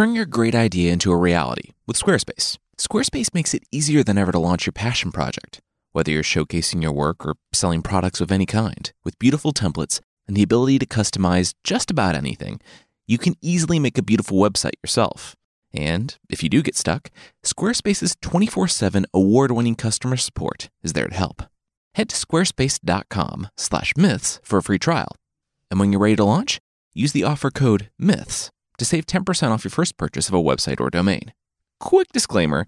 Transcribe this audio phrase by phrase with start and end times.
[0.00, 2.56] Turn your great idea into a reality with Squarespace.
[2.78, 5.60] Squarespace makes it easier than ever to launch your passion project,
[5.92, 8.94] whether you're showcasing your work or selling products of any kind.
[9.04, 12.62] With beautiful templates and the ability to customize just about anything,
[13.06, 15.36] you can easily make a beautiful website yourself.
[15.74, 17.10] And if you do get stuck,
[17.44, 21.42] Squarespace's 24 7 award winning customer support is there to help.
[21.96, 25.14] Head to squarespace.com slash myths for a free trial.
[25.70, 26.58] And when you're ready to launch,
[26.94, 28.50] use the offer code MYTHS
[28.80, 31.34] to save 10% off your first purchase of a website or domain.
[31.78, 32.66] Quick disclaimer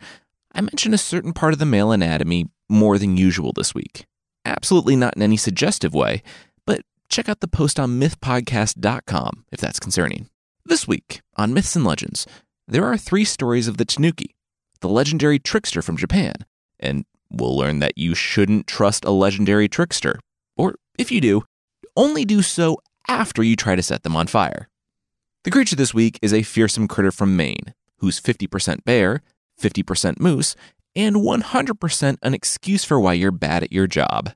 [0.55, 4.05] I mentioned a certain part of the male anatomy more than usual this week.
[4.45, 6.23] Absolutely not in any suggestive way,
[6.67, 10.29] but check out the post on mythpodcast.com if that's concerning.
[10.67, 12.27] This week on Myths and Legends,
[12.69, 14.35] there are three stories of the Tanuki,
[14.81, 16.35] the legendary trickster from Japan,
[16.79, 20.21] and we'll learn that you shouldn't trust a legendary trickster.
[20.59, 21.45] Or if you do,
[21.97, 22.77] only do so
[23.09, 24.69] after you try to set them on fire.
[25.45, 29.23] The creature this week is a fearsome critter from Maine, who's 50% bear,
[29.61, 30.55] 50% moose,
[30.95, 34.31] and 100% an excuse for why you're bad at your job.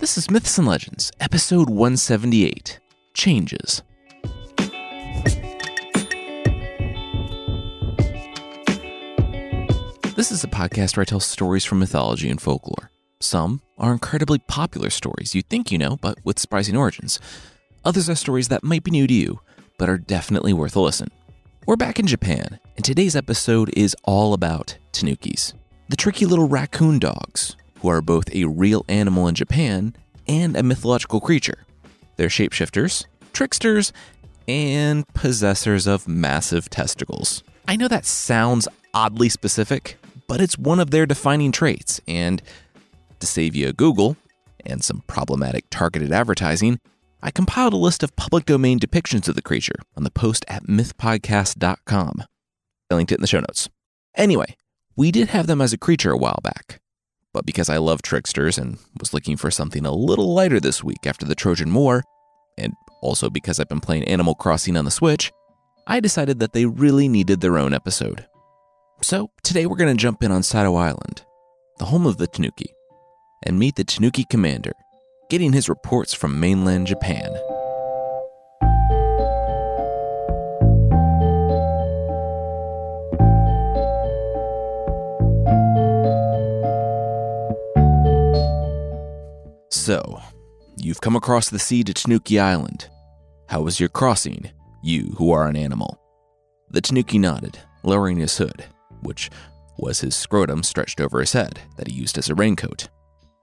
[0.00, 2.80] This is Myths and Legends, episode 178
[3.14, 3.82] Changes.
[10.16, 12.90] This is a podcast where I tell stories from mythology and folklore.
[13.22, 17.20] Some are incredibly popular stories you think you know, but with surprising origins.
[17.84, 19.40] Others are stories that might be new to you,
[19.78, 21.08] but are definitely worth a listen.
[21.64, 25.52] We're back in Japan, and today's episode is all about tanukis,
[25.88, 29.94] the tricky little raccoon dogs, who are both a real animal in Japan
[30.26, 31.64] and a mythological creature.
[32.16, 33.92] They're shapeshifters, tricksters,
[34.48, 37.44] and possessors of massive testicles.
[37.68, 42.42] I know that sounds oddly specific, but it's one of their defining traits, and
[43.22, 44.16] to save you a Google
[44.66, 46.80] and some problematic targeted advertising,
[47.22, 50.64] I compiled a list of public domain depictions of the creature on the post at
[50.64, 52.24] mythpodcast.com.
[52.90, 53.68] I linked it in the show notes.
[54.16, 54.56] Anyway,
[54.96, 56.80] we did have them as a creature a while back.
[57.32, 61.06] But because I love tricksters and was looking for something a little lighter this week
[61.06, 62.02] after the Trojan War,
[62.58, 65.32] and also because I've been playing Animal Crossing on the Switch,
[65.86, 68.26] I decided that they really needed their own episode.
[69.00, 71.24] So today we're going to jump in on Sado Island,
[71.78, 72.74] the home of the Tanuki,
[73.42, 74.72] and meet the Tanuki commander,
[75.30, 77.30] getting his reports from mainland Japan.
[89.70, 90.20] So,
[90.76, 92.88] you've come across the sea to Tanuki Island.
[93.48, 94.50] How was your crossing,
[94.82, 95.98] you who are an animal?
[96.70, 98.64] The Tanuki nodded, lowering his hood,
[99.02, 99.28] which
[99.76, 102.88] was his scrotum stretched over his head that he used as a raincoat.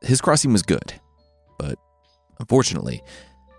[0.01, 0.93] His crossing was good,
[1.57, 1.77] but
[2.39, 3.01] unfortunately,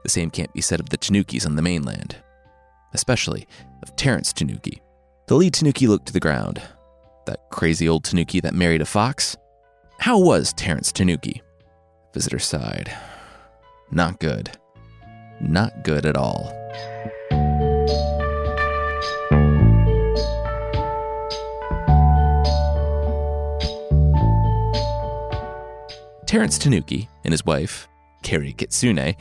[0.03, 2.17] the same can't be said of the Tanukis on the mainland,
[2.95, 3.47] especially
[3.83, 4.81] of Terence Tanuki.
[5.27, 6.63] The lead Tanuki looked to the ground.
[7.27, 9.37] That crazy old Tanuki that married a fox?
[9.99, 11.43] How was Terence Tanuki?
[12.15, 12.91] Visitor sighed.
[13.91, 14.51] Not good.
[15.41, 16.57] Not good at all.
[26.31, 27.89] Terence Tanuki and his wife,
[28.23, 29.17] Carrie Kitsune,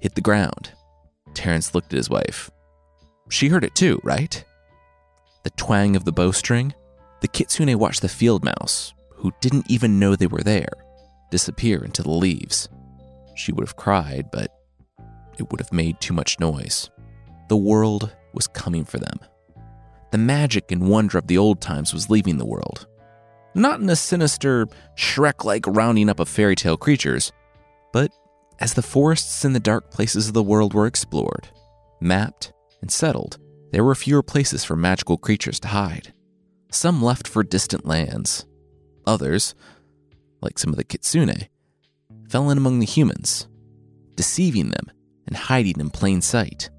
[0.00, 0.70] hit the ground.
[1.34, 2.48] Terence looked at his wife.
[3.28, 4.44] She heard it too, right?
[5.42, 6.72] The twang of the bowstring.
[7.22, 10.68] The Kitsune watched the field mouse, who didn't even know they were there,
[11.32, 12.68] disappear into the leaves.
[13.34, 14.52] She would have cried, but
[15.36, 16.88] it would have made too much noise.
[17.48, 19.18] The world was coming for them.
[20.12, 22.86] The magic and wonder of the old times was leaving the world.
[23.54, 24.66] Not in a sinister,
[24.96, 27.30] Shrek like rounding up of fairy tale creatures,
[27.92, 28.10] but
[28.58, 31.48] as the forests and the dark places of the world were explored,
[32.00, 33.38] mapped, and settled,
[33.70, 36.12] there were fewer places for magical creatures to hide.
[36.72, 38.44] Some left for distant lands.
[39.06, 39.54] Others,
[40.40, 41.46] like some of the kitsune,
[42.28, 43.46] fell in among the humans,
[44.16, 44.90] deceiving them
[45.28, 46.70] and hiding in plain sight.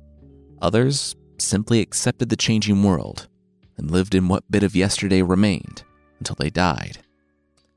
[0.62, 3.30] Others simply accepted the changing world
[3.78, 5.85] and lived in what bit of yesterday remained
[6.20, 7.00] until they died.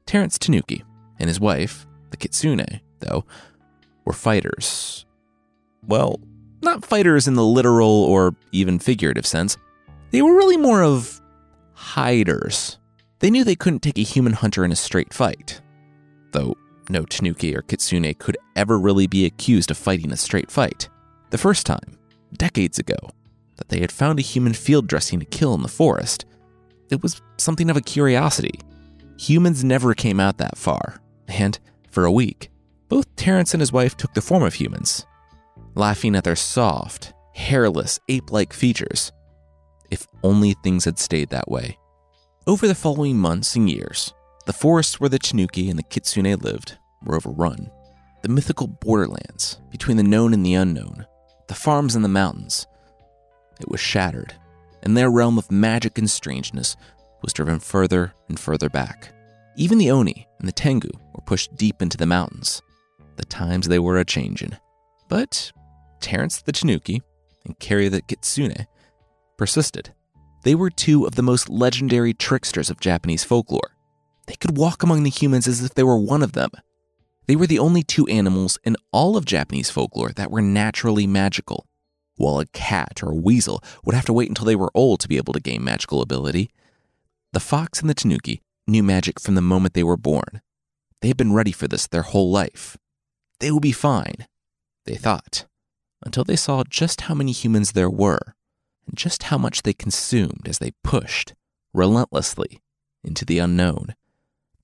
[0.06, 0.84] Terence Tanuki
[1.18, 3.24] and his wife, the Kitsune, though,
[4.04, 5.04] were fighters.
[5.86, 6.20] Well,
[6.62, 9.56] not fighters in the literal or even figurative sense.
[10.10, 11.20] They were really more of
[11.74, 12.78] hiders.
[13.20, 15.60] They knew they couldn't take a human hunter in a straight fight.
[16.32, 16.56] Though
[16.88, 20.88] no Tanuki or Kitsune could ever really be accused of fighting a straight fight.
[21.30, 21.98] The first time,
[22.32, 22.96] decades ago,
[23.56, 26.24] that they had found a human field dressing to kill in the forest
[26.90, 28.60] it was something of a curiosity.
[29.18, 31.58] Humans never came out that far, and
[31.90, 32.50] for a week,
[32.88, 35.04] both Terence and his wife took the form of humans.
[35.74, 39.12] laughing at their soft, hairless, ape like features.
[39.90, 41.78] If only things had stayed that way.
[42.46, 44.12] Over the following months and years,
[44.46, 47.70] the forests where the Tanuki and the Kitsune lived were overrun.
[48.22, 51.06] The mythical borderlands between the known and the unknown,
[51.46, 52.66] the farms and the mountains,
[53.60, 54.34] it was shattered,
[54.88, 56.74] and their realm of magic and strangeness
[57.20, 59.12] was driven further and further back.
[59.54, 62.62] Even the Oni and the Tengu were pushed deep into the mountains.
[63.16, 64.56] The times they were a changin'.
[65.06, 65.52] But
[66.00, 67.02] Terence the Tanuki
[67.44, 68.66] and Carrie the Kitsune
[69.36, 69.92] persisted.
[70.44, 73.76] They were two of the most legendary tricksters of Japanese folklore.
[74.26, 76.52] They could walk among the humans as if they were one of them.
[77.26, 81.67] They were the only two animals in all of Japanese folklore that were naturally magical.
[82.18, 85.08] While a cat or a weasel would have to wait until they were old to
[85.08, 86.50] be able to gain magical ability,
[87.32, 90.42] the fox and the tanuki knew magic from the moment they were born.
[91.00, 92.76] They had been ready for this their whole life.
[93.38, 94.26] They would be fine,
[94.84, 95.46] they thought,
[96.04, 98.34] until they saw just how many humans there were
[98.88, 101.34] and just how much they consumed as they pushed,
[101.72, 102.58] relentlessly,
[103.04, 103.94] into the unknown.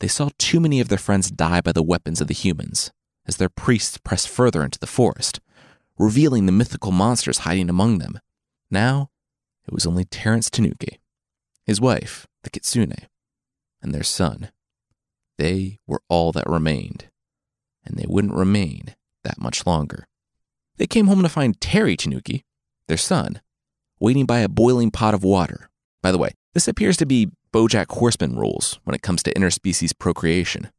[0.00, 2.90] They saw too many of their friends die by the weapons of the humans
[3.26, 5.40] as their priests pressed further into the forest,
[5.98, 8.18] revealing the mythical monsters hiding among them.
[8.70, 9.10] Now,
[9.66, 11.00] it was only Terence Tanuki,
[11.64, 12.94] his wife, the Kitsune,
[13.82, 14.50] and their son.
[15.38, 17.06] They were all that remained,
[17.84, 18.94] and they wouldn't remain
[19.24, 20.06] that much longer.
[20.76, 22.44] They came home to find Terry Tanuki,
[22.88, 23.40] their son,
[24.00, 25.70] waiting by a boiling pot of water.
[26.02, 29.96] By the way, this appears to be Bojack Horseman rules when it comes to interspecies
[29.96, 30.70] procreation.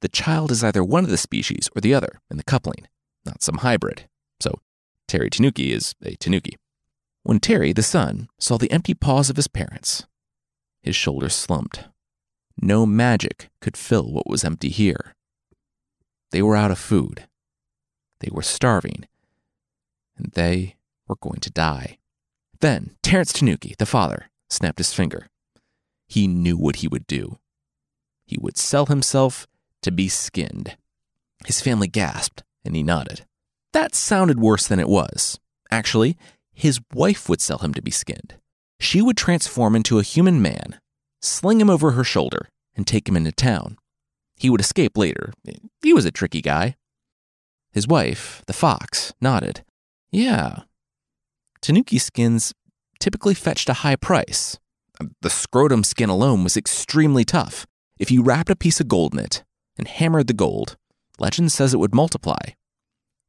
[0.00, 2.88] The child is either one of the species or the other in the coupling,
[3.24, 4.08] not some hybrid.
[5.06, 6.56] Terry Tanuki is a Tanuki.
[7.22, 10.06] When Terry, the son, saw the empty paws of his parents,
[10.82, 11.84] his shoulders slumped.
[12.60, 15.14] No magic could fill what was empty here.
[16.30, 17.26] They were out of food.
[18.20, 19.06] They were starving.
[20.16, 20.76] And they
[21.08, 21.98] were going to die.
[22.60, 25.28] Then Terence Tanuki, the father, snapped his finger.
[26.06, 27.38] He knew what he would do.
[28.26, 29.46] He would sell himself
[29.82, 30.76] to be skinned.
[31.46, 33.26] His family gasped, and he nodded.
[33.74, 35.38] That sounded worse than it was.
[35.70, 36.16] Actually,
[36.52, 38.36] his wife would sell him to be skinned.
[38.78, 40.78] She would transform into a human man,
[41.20, 43.76] sling him over her shoulder, and take him into town.
[44.36, 45.32] He would escape later.
[45.82, 46.76] He was a tricky guy.
[47.72, 49.64] His wife, the fox, nodded.
[50.12, 50.60] Yeah,
[51.60, 52.52] Tanuki skins
[53.00, 54.58] typically fetched a high price.
[55.22, 57.66] The scrotum skin alone was extremely tough.
[57.98, 59.42] If you wrapped a piece of gold in it
[59.76, 60.76] and hammered the gold,
[61.18, 62.52] legend says it would multiply.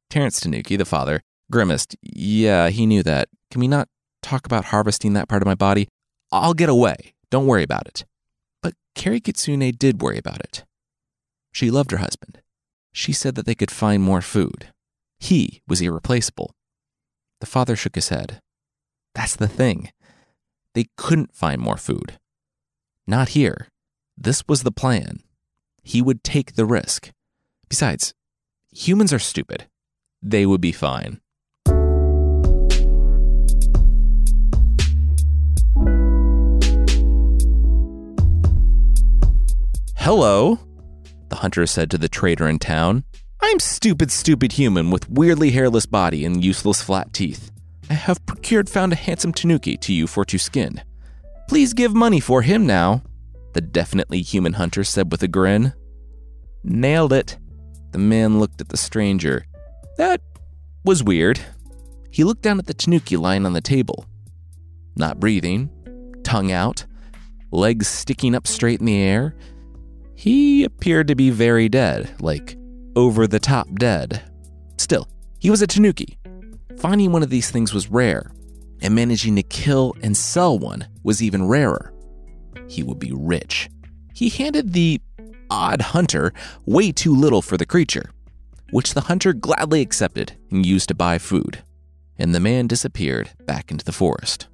[0.10, 1.22] Terence Tanuki, the father,
[1.52, 1.96] grimaced.
[2.02, 3.30] Yeah, he knew that.
[3.52, 3.88] Can we not
[4.22, 5.88] talk about harvesting that part of my body?
[6.32, 7.14] I'll get away.
[7.30, 8.06] Don't worry about it.
[8.62, 10.64] But Carrie Kitsune did worry about it.
[11.52, 12.42] She loved her husband.
[12.92, 14.72] She said that they could find more food.
[15.20, 16.54] He was irreplaceable.
[17.40, 18.40] The father shook his head.
[19.14, 19.92] That's the thing.
[20.74, 22.20] They couldn't find more food.
[23.08, 23.68] Not here.
[24.18, 25.20] This was the plan.
[25.84, 27.12] He would take the risk.
[27.70, 28.14] Besides,
[28.72, 29.68] humans are stupid.
[30.28, 31.22] They would be fine.
[39.98, 40.58] Hello,
[41.30, 43.04] the hunter said to the trader in town.
[43.40, 47.52] I'm stupid, stupid human with weirdly hairless body and useless flat teeth.
[47.92, 50.82] I have procured found a handsome tanuki to you for to skin.
[51.48, 53.04] Please give money for him now,
[53.54, 55.74] the definitely human hunter said with a grin.
[56.64, 57.38] Nailed it.
[57.92, 59.46] The man looked at the stranger.
[59.98, 60.22] That
[60.84, 61.40] was weird.
[62.12, 64.06] He looked down at the tanuki lying on the table.
[64.96, 65.70] Not breathing,
[66.24, 66.86] tongue out,
[67.52, 69.36] legs sticking up straight in the air.
[70.16, 72.58] He appeared to be very dead, like
[72.96, 74.24] over the top dead.
[74.78, 75.08] Still,
[75.40, 76.18] he was a tanuki.
[76.78, 78.32] Finding one of these things was rare,
[78.82, 81.94] and managing to kill and sell one was even rarer.
[82.68, 83.70] He would be rich.
[84.14, 85.02] He handed the
[85.50, 86.34] odd hunter
[86.66, 88.10] way too little for the creature,
[88.72, 91.64] which the hunter gladly accepted and used to buy food.
[92.18, 94.48] And the man disappeared back into the forest.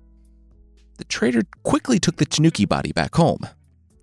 [0.98, 3.48] The trader quickly took the tanuki body back home.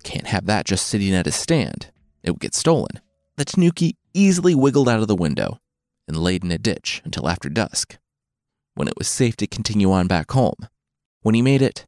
[0.03, 1.91] Can't have that just sitting at his stand.
[2.23, 3.01] It would get stolen.
[3.37, 5.59] The tanuki easily wiggled out of the window
[6.09, 7.99] and laid in a ditch until after dusk,
[8.75, 10.69] when it was safe to continue on back home.
[11.23, 11.85] When he made it,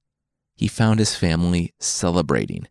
[0.55, 2.69] he found his family celebrating.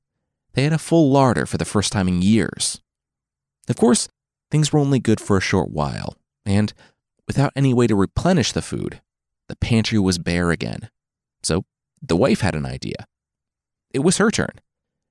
[0.53, 2.81] They had a full larder for the first time in years.
[3.67, 4.07] Of course,
[4.51, 6.15] things were only good for a short while,
[6.45, 6.73] and
[7.27, 9.01] without any way to replenish the food,
[9.47, 10.89] the pantry was bare again.
[11.43, 11.65] So
[12.01, 13.07] the wife had an idea.
[13.91, 14.59] It was her turn.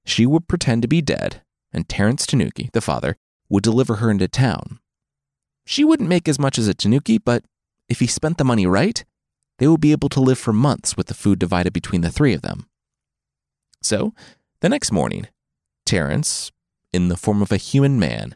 [0.05, 1.43] She would pretend to be dead,
[1.73, 3.17] and Terence Tanuki, the father,
[3.49, 4.79] would deliver her into town.
[5.67, 7.45] She wouldn't make as much as a tanuki, but
[7.89, 9.05] if he spent the money right,
[9.59, 12.33] they would be able to live for months with the food divided between the three
[12.33, 12.69] of them.
[13.83, 14.15] So,
[14.61, 15.29] the next morning,
[15.85, 16.53] Terence,
[16.93, 18.35] in the form of a human man,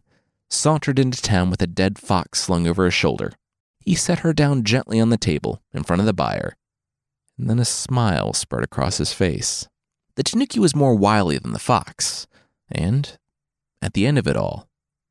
[0.53, 3.33] sauntered into town with a dead fox slung over his shoulder.
[3.81, 6.55] He set her down gently on the table in front of the buyer,
[7.39, 9.67] and then a smile spread across his face.
[10.15, 12.27] The tanuki was more wily than the fox,
[12.71, 13.17] and,
[13.81, 14.69] at the end of it all,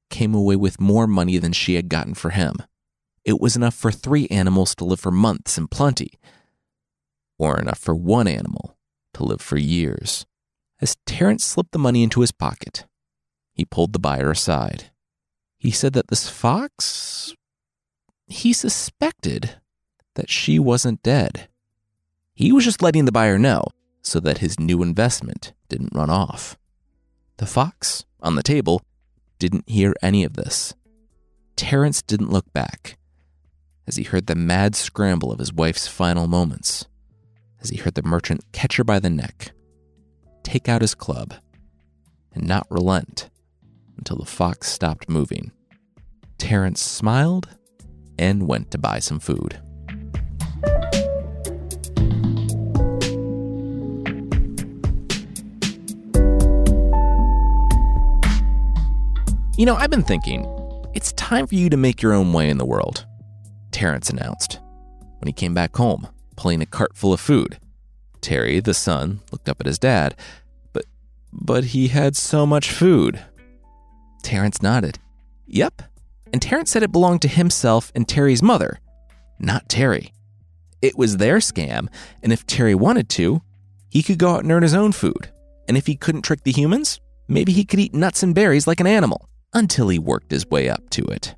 [0.10, 2.58] came away with more money than she had gotten for him.
[3.26, 6.20] It was enough for three animals to live for months in plenty,
[7.40, 8.78] or enough for one animal
[9.16, 10.26] to live for years.
[10.80, 12.86] As Terence slipped the money into his pocket,
[13.54, 14.91] he pulled the buyer aside.
[15.62, 17.36] He said that this fox,
[18.26, 19.58] he suspected
[20.16, 21.50] that she wasn't dead.
[22.34, 23.66] He was just letting the buyer know
[24.02, 26.58] so that his new investment didn't run off.
[27.38, 28.82] The fox, on the table,
[29.38, 30.74] didn't hear any of this.
[31.56, 32.98] Terence didn't look back
[33.86, 36.88] as he heard the mad scramble of his wife's final moments,
[37.62, 39.52] as he heard the merchant catch her by the neck,
[40.42, 41.36] take out his club,
[42.34, 43.30] and not relent
[44.02, 45.52] until the fox stopped moving.
[46.40, 47.48] Terence smiled
[48.18, 49.60] and went to buy some food.
[59.58, 60.48] You know, I've been thinking,
[60.96, 63.06] it's time for you to make your own way in the world,
[63.70, 64.60] Terence announced
[65.20, 67.60] when he came back home, pulling a cart full of food.
[68.22, 70.16] Terry, the son, looked up at his dad,
[70.74, 70.86] but
[71.32, 73.24] but he had so much food.
[74.22, 75.00] Terence nodded.
[75.48, 75.82] Yep.
[76.32, 78.80] And Terence said it belonged to himself and Terry's mother,
[79.40, 80.14] not Terry.
[80.82, 81.88] It was their scam,
[82.24, 83.42] and if Terry wanted to,
[83.90, 85.30] he could go out and earn his own food.
[85.68, 88.80] And if he couldn't trick the humans, maybe he could eat nuts and berries like
[88.80, 91.36] an animal until he worked his way up to it.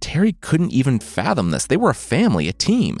[0.00, 1.66] Terry couldn't even fathom this.
[1.66, 2.98] They were a family, a team.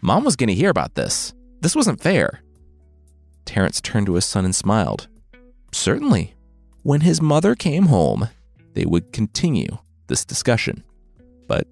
[0.00, 1.34] Mom was going to hear about this.
[1.60, 2.42] This wasn't fair.
[3.44, 5.08] Terence turned to his son and smiled.
[5.72, 6.35] Certainly.
[6.86, 8.28] When his mother came home,
[8.74, 10.84] they would continue this discussion.
[11.48, 11.66] But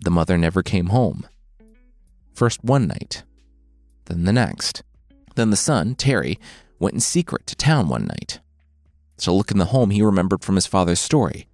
[0.00, 1.28] the mother never came home.
[2.32, 3.24] First one night,
[4.06, 4.82] then the next.
[5.34, 6.38] Then the son, Terry,
[6.78, 8.40] went in secret to town one night.
[9.18, 11.46] To look in the home he remembered from his father's story,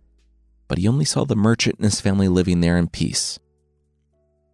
[0.69, 3.41] but he only saw the merchant and his family living there in peace.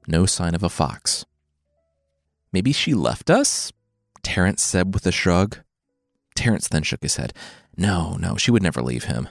[0.08, 1.26] No sign of a fox.
[2.54, 3.70] Maybe she left us?
[4.22, 5.58] Terence said with a shrug.
[6.34, 7.34] Terence then shook his head.
[7.76, 9.28] No, no, she would never leave him.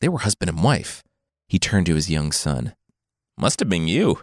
[0.00, 1.02] They were husband and wife.
[1.48, 2.74] He turned to his young son.
[3.36, 4.20] Must have been you.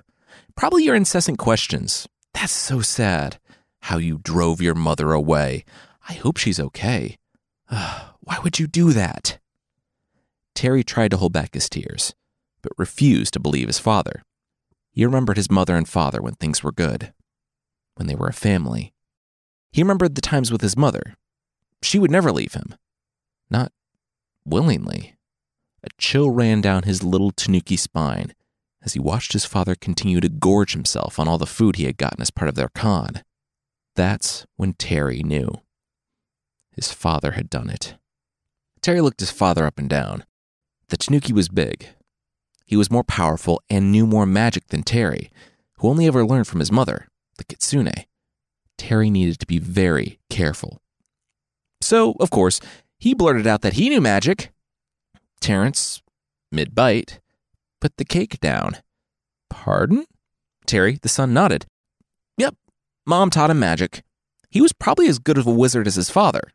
[0.55, 2.08] Probably your incessant questions.
[2.34, 3.39] That's so sad.
[3.81, 5.65] How you drove your mother away.
[6.08, 7.17] I hope she's okay.
[7.67, 9.39] Why would you do that?
[10.55, 12.13] Terry tried to hold back his tears,
[12.62, 14.24] but refused to believe his father.
[14.91, 17.13] He remembered his mother and father when things were good,
[17.96, 18.93] when they were a family.
[19.72, 21.15] He remembered the times with his mother.
[21.81, 22.75] She would never leave him.
[23.51, 23.72] Not
[24.46, 25.17] willingly.
[25.84, 28.34] A chill ran down his little tanuki spine
[28.84, 31.98] as he watched his father continue to gorge himself on all the food he had
[31.98, 33.22] gotten as part of their con.
[33.96, 35.62] That's when Terry knew.
[36.72, 37.96] His father had done it.
[38.81, 40.25] Terry looked his father up and down.
[40.88, 41.89] The tanuki was big.
[42.65, 45.29] He was more powerful and knew more magic than Terry,
[45.77, 47.91] who only ever learned from his mother, the kitsune.
[48.77, 50.81] Terry needed to be very careful.
[51.81, 52.62] So, of course,
[53.01, 54.51] he blurted out that he knew magic.
[55.39, 56.03] Terence,
[56.51, 57.20] mid bite,
[57.81, 58.77] put the cake down.
[59.50, 60.05] Pardon?
[60.67, 61.65] Terry, the son, nodded.
[62.38, 62.55] Yep,
[63.08, 64.03] Mom taught him magic.
[64.51, 66.51] He was probably as good of a wizard as his father.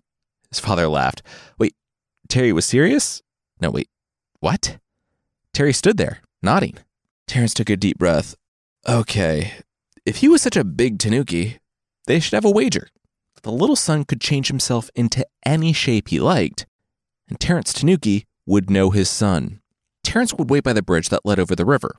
[0.48, 1.20] His father laughed.
[1.58, 1.74] Wait,
[2.28, 3.22] Terry was serious?
[3.60, 3.88] No, wait,
[4.38, 4.78] what?
[5.52, 6.76] Terry stood there, nodding.
[7.26, 8.36] Terence took a deep breath.
[8.88, 9.54] Okay,
[10.04, 11.58] if he was such a big tanuki,
[12.06, 12.88] they should have a wager.
[13.42, 16.66] The little son could change himself into any shape he liked,
[17.28, 19.60] and Terence Tanuki would know his son.
[20.02, 21.96] Terence would wait by the bridge that led over the river,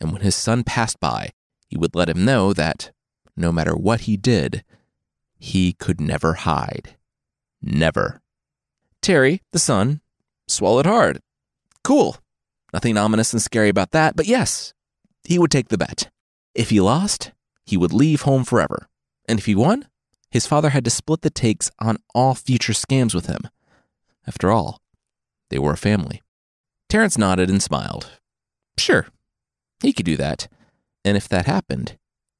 [0.00, 1.30] and when his son passed by,
[1.66, 2.90] he would let him know that,
[3.36, 4.64] no matter what he did,
[5.38, 6.96] he could never hide.
[7.62, 8.20] Never.
[9.02, 10.00] Terry, the son,
[10.46, 11.20] swallowed hard.
[11.84, 12.16] Cool.
[12.72, 14.74] Nothing ominous and scary about that, but yes,
[15.24, 16.10] he would take the bet.
[16.54, 17.32] If he lost,
[17.64, 18.88] he would leave home forever.
[19.28, 19.86] And if he won,
[20.30, 23.48] his father had to split the takes on all future scams with him.
[24.26, 24.80] After all,
[25.50, 26.22] they were a family.
[26.88, 28.10] Terence nodded and smiled.
[28.76, 29.06] Sure,
[29.82, 30.48] he could do that.
[31.04, 31.96] And if that happened,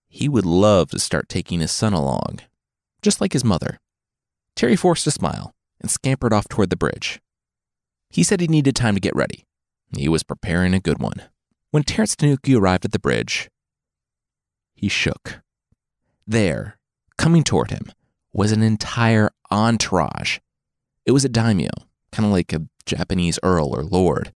[0.09, 2.41] he would love to start taking his son along,
[3.03, 3.79] just like his mother.
[4.55, 7.21] Terry forced a smile and scampered off toward the bridge.
[8.11, 9.45] He said he needed time to get ready.
[9.97, 11.23] He was preparing a good one.
[11.71, 13.51] When Terence Tanuki arrived at the bridge,
[14.75, 15.41] he shook.
[16.27, 16.78] There,
[17.19, 17.93] coming toward him,
[18.33, 20.39] was an entire entourage.
[21.05, 21.71] It was a daimyo,
[22.13, 24.33] kind of like a Japanese earl or lord,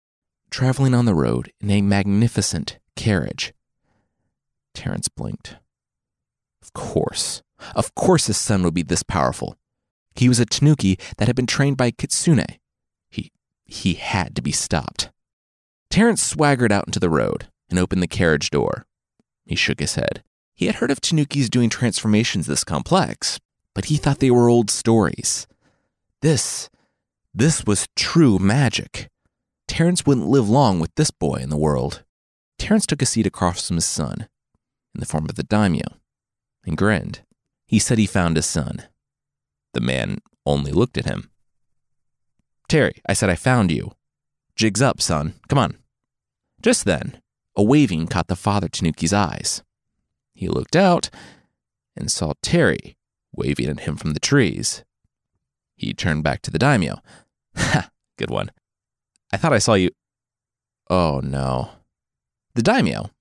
[0.50, 3.54] traveling on the road in a magnificent carriage.
[4.74, 5.56] Terence blinked.
[6.62, 7.42] Of course.
[7.76, 9.56] Of course his son would be this powerful.
[10.16, 12.46] He was a tanuki that had been trained by Kitsune.
[13.10, 13.32] He
[13.66, 15.10] he had to be stopped.
[15.90, 18.86] Terence swaggered out into the road and opened the carriage door.
[19.46, 20.24] He shook his head.
[20.62, 23.40] He had heard of tanukis doing transformations this complex,
[23.74, 25.48] but he thought they were old stories.
[26.22, 26.70] This
[27.34, 29.10] this was true magic.
[29.68, 32.04] Terence wouldn't live long with this boy in the world.
[32.60, 34.28] Terence took a seat across from his son,
[34.94, 35.98] in the form of the daimyo,
[36.64, 37.22] and grinned.
[37.66, 38.84] He said he found his son.
[39.74, 41.32] The man only looked at him.
[42.70, 43.94] Terry, I said I found you.
[44.56, 45.34] Jigs up, son.
[45.48, 45.78] Come on.
[46.62, 47.20] Just then,
[47.56, 49.64] a waving caught the father Tanuki's eyes.
[50.42, 51.12] He looked out
[51.96, 52.98] and saw Terry
[53.32, 54.84] waving at him from the trees.
[55.76, 57.00] He turned back to the daimyo.
[57.56, 58.50] Ha, good one.
[59.32, 59.92] I thought I saw you.
[60.90, 61.70] Oh no.
[62.56, 63.12] The daimyo,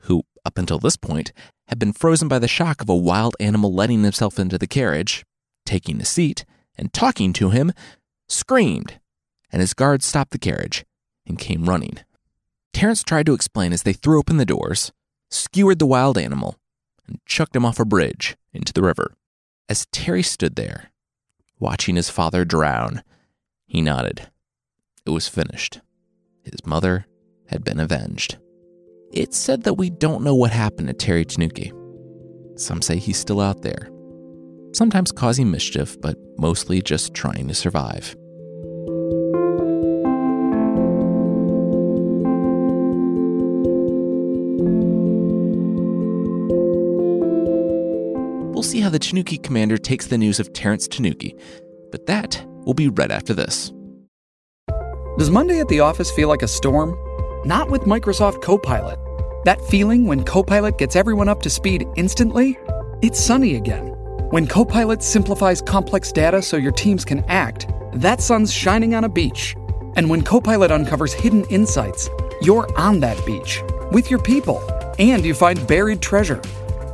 [0.00, 1.32] who up until this point
[1.68, 5.24] had been frozen by the shock of a wild animal letting himself into the carriage,
[5.64, 6.44] taking a seat,
[6.76, 7.72] and talking to him,
[8.28, 9.00] screamed,
[9.50, 10.84] and his guards stopped the carriage
[11.26, 12.00] and came running.
[12.74, 14.92] Terence tried to explain as they threw open the doors,
[15.30, 16.58] skewered the wild animal,
[17.06, 19.14] and chucked him off a bridge into the river.
[19.68, 20.90] As Terry stood there,
[21.58, 23.02] watching his father drown,
[23.66, 24.28] he nodded.
[25.04, 25.80] It was finished.
[26.42, 27.06] His mother
[27.48, 28.38] had been avenged.
[29.12, 31.72] It's said that we don't know what happened to Terry Tanuki.
[32.56, 33.88] Some say he's still out there,
[34.72, 38.16] sometimes causing mischief, but mostly just trying to survive.
[48.56, 51.36] We'll see how the Tanuki commander takes the news of Terence Tanuki,
[51.90, 53.70] but that will be right after this.
[55.18, 56.96] Does Monday at the office feel like a storm?
[57.46, 58.98] Not with Microsoft Copilot.
[59.44, 62.58] That feeling when Copilot gets everyone up to speed instantly?
[63.02, 63.88] It's sunny again.
[64.30, 69.08] When Copilot simplifies complex data so your teams can act, that sun's shining on a
[69.10, 69.54] beach.
[69.96, 72.08] And when Copilot uncovers hidden insights,
[72.40, 74.62] you're on that beach with your people
[74.98, 76.40] and you find buried treasure.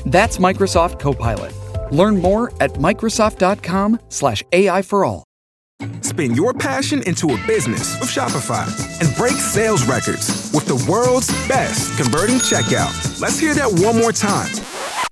[0.06, 1.52] That's Microsoft Copilot.
[1.92, 5.24] Learn more at Microsoft.com/slash AI for all.
[6.00, 8.66] Spin your passion into a business with Shopify
[9.00, 13.20] and break sales records with the world's best converting checkout.
[13.20, 14.50] Let's hear that one more time.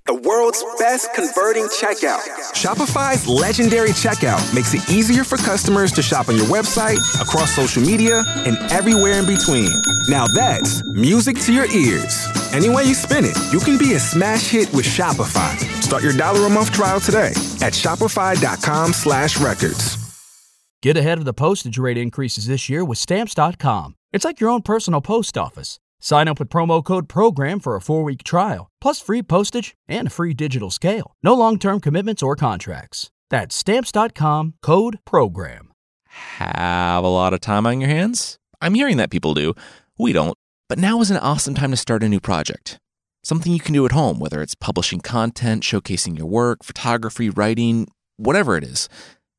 [0.05, 2.21] The world's best converting checkout.
[2.53, 7.83] Shopify's legendary checkout makes it easier for customers to shop on your website, across social
[7.83, 9.69] media, and everywhere in between.
[10.09, 12.25] Now that's music to your ears.
[12.53, 15.57] Any way you spin it, you can be a smash hit with Shopify.
[15.81, 17.29] Start your dollar a month trial today
[17.61, 19.97] at shopify.com slash records.
[20.81, 23.95] Get ahead of the postage rate increases this year with Stamps.com.
[24.11, 25.79] It's like your own personal post office.
[25.99, 30.07] Sign up with promo code PROGRAM for a four week trial, plus free postage and
[30.07, 31.13] a free digital scale.
[31.21, 33.11] No long term commitments or contracts.
[33.29, 35.71] That's Stamps.com code PROGRAM.
[36.07, 38.39] Have a lot of time on your hands?
[38.59, 39.53] I'm hearing that people do.
[39.97, 40.35] We don't.
[40.71, 42.79] But now is an awesome time to start a new project.
[43.25, 47.89] Something you can do at home, whether it's publishing content, showcasing your work, photography, writing,
[48.15, 48.87] whatever it is.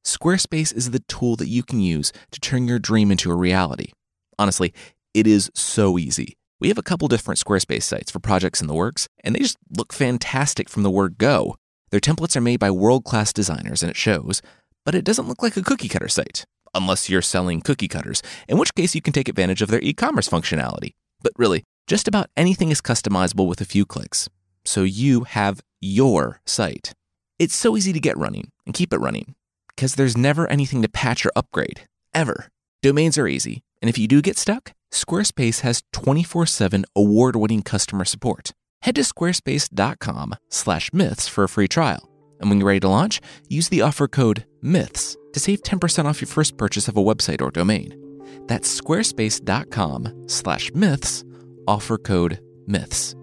[0.05, 3.93] Squarespace is the tool that you can use to turn your dream into a reality.
[4.39, 4.75] Honestly,
[5.15, 6.37] it is so easy.
[6.61, 9.57] We have a couple different Squarespace sites for projects in the works, and they just
[9.75, 11.57] look fantastic from the word go.
[11.91, 14.43] Their templates are made by world class designers, and it shows,
[14.85, 18.59] but it doesn't look like a cookie cutter site, unless you're selling cookie cutters, in
[18.59, 20.93] which case you can take advantage of their e commerce functionality.
[21.23, 24.29] But really, just about anything is customizable with a few clicks.
[24.65, 26.93] So you have your site.
[27.39, 29.35] It's so easy to get running and keep it running
[29.69, 31.83] because there's never anything to patch or upgrade,
[32.15, 32.49] ever.
[32.83, 38.53] Domains are easy, and if you do get stuck, Squarespace has 24/7 award-winning customer support.
[38.83, 42.11] Head to squarespace.com/myths for a free trial.
[42.41, 46.21] And when you're ready to launch, use the offer code MYTHS to save 10% off
[46.21, 48.02] your first purchase of a website or domain.
[48.47, 51.25] That's squarespace.com slash myths,
[51.67, 53.15] offer code MYTHS.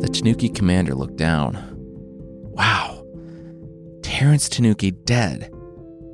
[0.00, 1.56] The Tanuki commander looked down.
[2.52, 3.04] Wow.
[4.02, 5.50] Terence Tanuki dead.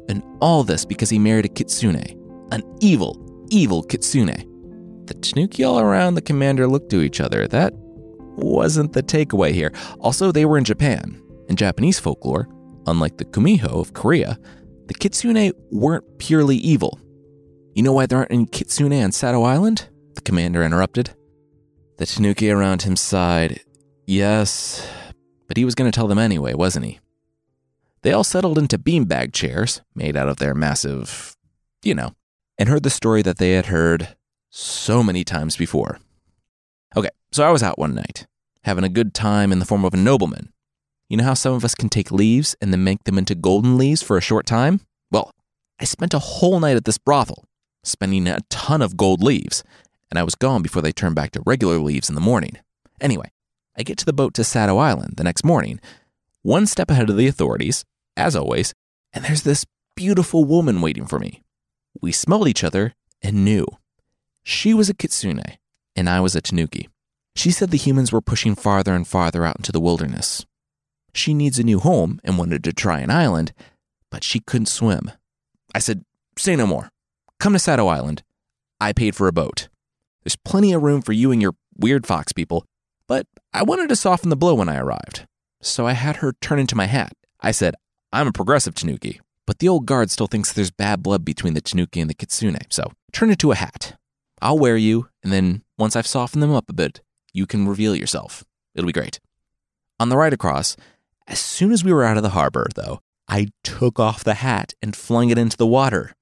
[0.08, 2.18] And all this because he married a kitsune.
[2.50, 4.48] An evil, evil kitsune.
[5.06, 7.46] The Tanuki all around the commander looked to each other.
[7.48, 7.74] That
[8.36, 9.72] wasn't the takeaway here.
[10.00, 11.22] Also, they were in Japan.
[11.48, 12.48] In Japanese folklore,
[12.86, 14.38] unlike the Kumiho of Korea,
[14.86, 16.98] the kitsune weren't purely evil.
[17.74, 19.88] You know why there aren't any kitsune on Sado Island?
[20.14, 21.10] The commander interrupted.
[21.98, 23.60] The Tanuki around him sighed.
[24.06, 24.86] Yes,
[25.46, 27.00] but he was going to tell them anyway, wasn't he?
[28.02, 31.36] They all settled into beanbag chairs made out of their massive,
[31.84, 32.14] you know,
[32.58, 34.16] and heard the story that they had heard
[34.50, 35.98] so many times before.
[37.32, 38.26] So I was out one night,
[38.64, 40.52] having a good time in the form of a nobleman.
[41.08, 43.78] You know how some of us can take leaves and then make them into golden
[43.78, 44.80] leaves for a short time?
[45.10, 45.30] Well,
[45.80, 47.44] I spent a whole night at this brothel,
[47.82, 49.64] spending a ton of gold leaves,
[50.10, 52.58] and I was gone before they turned back to regular leaves in the morning.
[53.00, 53.30] Anyway,
[53.78, 55.80] I get to the boat to Sado Island the next morning,
[56.42, 57.82] one step ahead of the authorities,
[58.14, 58.74] as always,
[59.14, 59.64] and there's this
[59.96, 61.42] beautiful woman waiting for me.
[61.98, 63.66] We smelled each other and knew.
[64.42, 65.42] She was a kitsune,
[65.96, 66.88] and I was a tanuki.
[67.34, 70.44] She said the humans were pushing farther and farther out into the wilderness.
[71.14, 73.52] She needs a new home and wanted to try an island,
[74.10, 75.10] but she couldn't swim.
[75.74, 76.04] I said,
[76.38, 76.90] Say no more.
[77.38, 78.22] Come to Sado Island.
[78.80, 79.68] I paid for a boat.
[80.22, 82.64] There's plenty of room for you and your weird fox people,
[83.06, 85.26] but I wanted to soften the blow when I arrived.
[85.60, 87.12] So I had her turn into my hat.
[87.40, 87.74] I said,
[88.12, 91.60] I'm a progressive Tanuki, but the old guard still thinks there's bad blood between the
[91.60, 93.96] Tanuki and the Kitsune, so turn into a hat.
[94.40, 97.00] I'll wear you, and then once I've softened them up a bit,
[97.32, 98.44] you can reveal yourself.
[98.74, 99.20] It'll be great.
[99.98, 100.76] On the ride across,
[101.26, 104.74] as soon as we were out of the harbor, though, I took off the hat
[104.82, 106.12] and flung it into the water.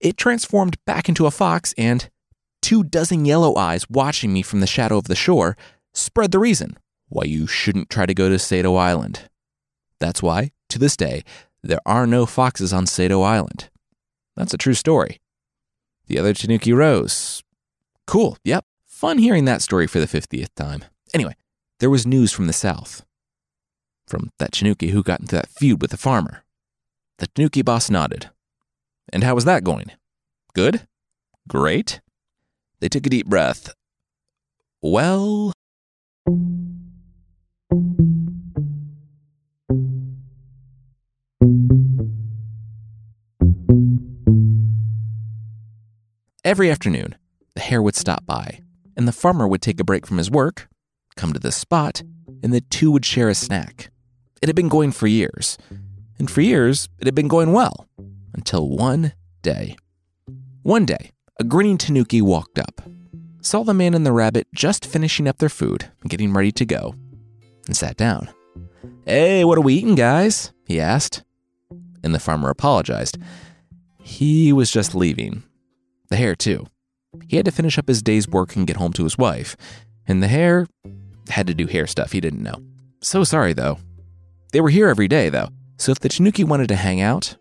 [0.00, 2.08] It transformed back into a fox, and
[2.62, 5.56] two dozen yellow eyes watching me from the shadow of the shore
[5.94, 6.76] spread the reason
[7.08, 9.28] why you shouldn't try to go to Sado Island.
[10.00, 11.22] That's why, to this day,
[11.62, 13.70] there are no foxes on Sado Island.
[14.34, 15.20] That's a true story.
[16.06, 17.42] The other Tanuki rose.
[18.06, 18.64] Cool, yep.
[18.96, 20.82] Fun hearing that story for the 50th time.
[21.12, 21.34] Anyway,
[21.80, 23.04] there was news from the south.
[24.08, 26.44] From that Tanuki who got into that feud with the farmer.
[27.18, 28.30] The Tanuki boss nodded.
[29.12, 29.90] And how was that going?
[30.54, 30.88] Good?
[31.46, 32.00] Great?
[32.80, 33.74] They took a deep breath.
[34.80, 35.52] Well.
[46.42, 47.16] Every afternoon,
[47.54, 48.60] the hare would stop by,
[48.96, 50.68] and the farmer would take a break from his work,
[51.16, 52.02] come to this spot,
[52.42, 53.90] and the two would share a snack.
[54.42, 55.58] It had been going for years,
[56.18, 57.88] and for years, it had been going well,
[58.34, 59.76] until one day.
[60.62, 62.82] One day, a grinning tanuki walked up,
[63.40, 66.64] saw the man and the rabbit just finishing up their food and getting ready to
[66.64, 66.94] go,
[67.66, 68.28] and sat down.
[69.04, 70.52] Hey, what are we eating, guys?
[70.66, 71.22] he asked.
[72.02, 73.18] And the farmer apologized.
[74.00, 75.42] He was just leaving,
[76.08, 76.66] the hare, too.
[77.28, 79.56] He had to finish up his day's work and get home to his wife.
[80.06, 80.66] And the hare
[81.28, 82.62] had to do hair stuff he didn't know.
[83.00, 83.78] So sorry, though.
[84.52, 85.48] They were here every day, though.
[85.78, 87.36] So if the Tanuki wanted to hang out,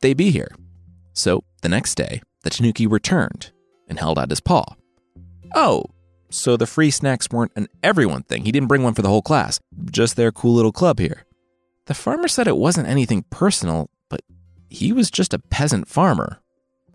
[0.00, 0.54] they'd be here.
[1.12, 3.50] So the next day, the Tanuki returned
[3.88, 4.74] and held out his paw.
[5.54, 5.84] Oh,
[6.30, 8.44] so the free snacks weren't an everyone thing.
[8.44, 11.24] He didn't bring one for the whole class, just their cool little club here.
[11.86, 14.20] The farmer said it wasn't anything personal, but
[14.68, 16.40] he was just a peasant farmer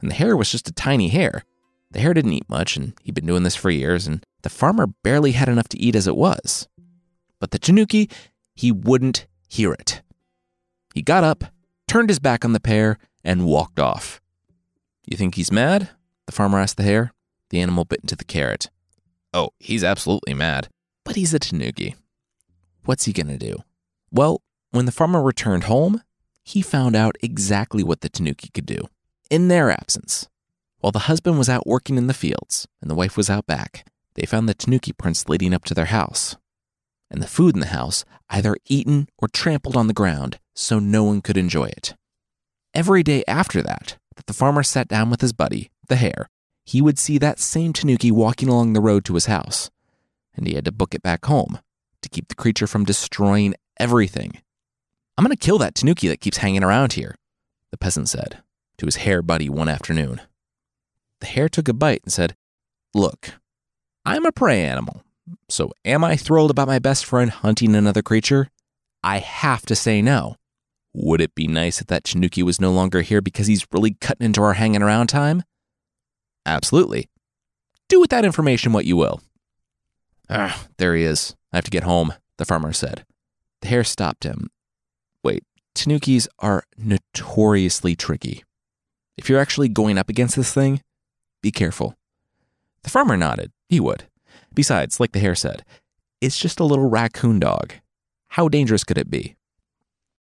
[0.03, 1.43] and the hare was just a tiny hare.
[1.93, 4.87] The hare didn't eat much, and he'd been doing this for years, and the farmer
[5.03, 6.67] barely had enough to eat as it was.
[7.39, 8.09] But the Tanuki,
[8.55, 10.01] he wouldn't hear it.
[10.95, 11.45] He got up,
[11.87, 14.21] turned his back on the pair, and walked off.
[15.05, 15.89] You think he's mad?
[16.25, 17.13] The farmer asked the hare.
[17.51, 18.71] The animal bit into the carrot.
[19.31, 20.69] Oh, he's absolutely mad.
[21.03, 21.95] But he's a Tanuki.
[22.85, 23.57] What's he gonna do?
[24.11, 26.01] Well, when the farmer returned home,
[26.43, 28.87] he found out exactly what the Tanuki could do
[29.29, 30.27] in their absence.
[30.83, 33.87] While the husband was out working in the fields and the wife was out back,
[34.15, 36.35] they found the tanuki prints leading up to their house.
[37.09, 41.05] And the food in the house either eaten or trampled on the ground so no
[41.05, 41.95] one could enjoy it.
[42.73, 46.27] Every day after that, that the farmer sat down with his buddy, the hare,
[46.65, 49.69] he would see that same tanuki walking along the road to his house,
[50.35, 51.59] and he had to book it back home
[52.01, 54.41] to keep the creature from destroying everything.
[55.17, 57.15] I'm going to kill that tanuki that keeps hanging around here,
[57.71, 58.39] the peasant said
[58.79, 60.19] to his hare buddy one afternoon.
[61.23, 62.35] The hare took a bite and said,
[62.93, 63.35] Look,
[64.03, 65.05] I'm a prey animal,
[65.47, 68.49] so am I thrilled about my best friend hunting another creature?
[69.05, 70.35] I have to say no.
[70.93, 74.25] Would it be nice if that Tanuki was no longer here because he's really cutting
[74.25, 75.43] into our hanging around time?
[76.45, 77.07] Absolutely.
[77.87, 79.21] Do with that information what you will.
[80.29, 81.37] Ah, there he is.
[81.53, 83.05] I have to get home, the farmer said.
[83.61, 84.49] The hare stopped him.
[85.23, 88.43] Wait, Tanukis are notoriously tricky.
[89.17, 90.81] If you're actually going up against this thing,
[91.43, 91.95] be careful.
[92.81, 93.51] The farmer nodded.
[93.69, 94.05] He would.
[94.53, 95.63] Besides, like the hare said,
[96.21, 97.73] it's just a little raccoon dog.
[98.29, 99.35] How dangerous could it be?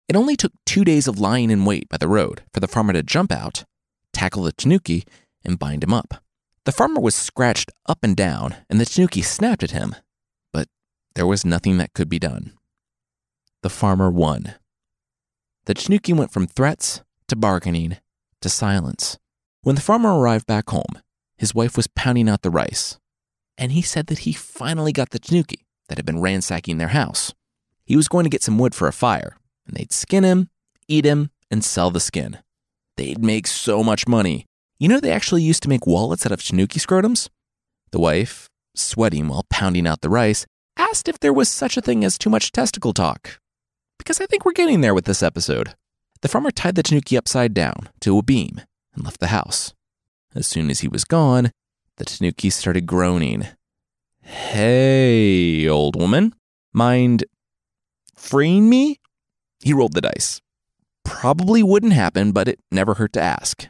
[0.08, 2.93] It only took two days of lying in wait by the road for the farmer
[2.93, 3.65] to jump out,
[4.13, 5.03] tackle the tanuki,
[5.43, 6.23] and bind him up.
[6.65, 9.95] The farmer was scratched up and down, and the tanuki snapped at him,
[10.53, 10.67] but
[11.15, 12.53] there was nothing that could be done.
[13.63, 14.53] The farmer won.
[15.65, 17.97] The tanuki went from threats to bargaining
[18.41, 19.17] to silence.
[19.63, 21.01] When the farmer arrived back home,
[21.38, 22.97] his wife was pounding out the rice,
[23.58, 27.34] and he said that he finally got the tanuki that had been ransacking their house.
[27.86, 30.50] He was going to get some wood for a fire, and they'd skin him,
[30.88, 32.39] eat him, and sell the skin.
[32.97, 34.45] They'd make so much money.
[34.80, 37.30] You know, they actually used to make wallets out of tanuki scrotums?
[37.91, 40.45] The wife, sweating while pounding out the rice,
[40.78, 43.39] asked if there was such a thing as too much testicle talk.
[43.97, 45.73] Because I think we're getting there with this episode.
[46.21, 48.62] The farmer tied the tanuki upside down to a beam
[48.93, 49.73] and left the house.
[50.36, 51.52] As soon as he was gone,
[51.98, 53.48] the tanuki started groaning.
[54.22, 56.34] Hey, old woman,
[56.74, 57.26] mind
[58.16, 59.00] freeing me?
[59.62, 60.42] He rolled the dice.
[61.04, 63.68] Probably wouldn't happen, but it never hurt to ask.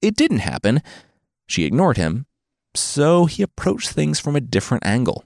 [0.00, 0.82] It didn't happen.
[1.46, 2.26] She ignored him,
[2.74, 5.24] so he approached things from a different angle.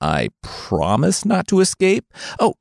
[0.00, 2.06] I promise not to escape.
[2.38, 2.54] Oh,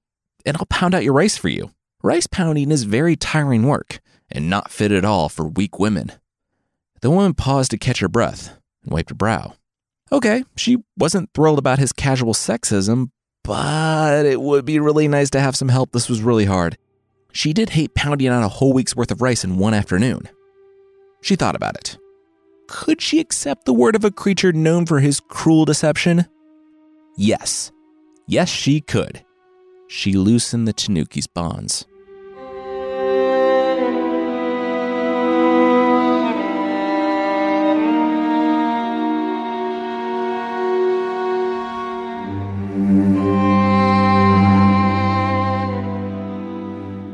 [0.46, 1.72] and I'll pound out your rice for you.
[2.04, 4.00] Rice pounding is very tiring work
[4.32, 6.12] and not fit at all for weak women.
[7.02, 9.54] The woman paused to catch her breath and wiped her brow.
[10.12, 13.12] Okay, she wasn't thrilled about his casual sexism,
[13.44, 15.92] but it would be really nice to have some help.
[15.92, 16.78] This was really hard.
[17.34, 20.30] She did hate pounding out a whole week's worth of rice in one afternoon.
[21.22, 21.98] She thought about it.
[22.68, 26.26] Could she accept the word of a creature known for his cruel deception?
[27.18, 27.72] Yes.
[28.28, 29.24] Yes, she could.
[29.88, 31.86] She loosened the Tanuki's bonds.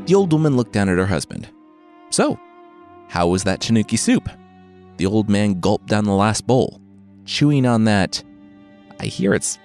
[0.06, 1.48] The old woman looked down at her husband.
[2.10, 2.38] So,
[3.08, 4.28] how was that Tanuki soup?
[4.98, 6.80] The old man gulped down the last bowl,
[7.24, 8.22] chewing on that.
[9.00, 9.58] I hear it's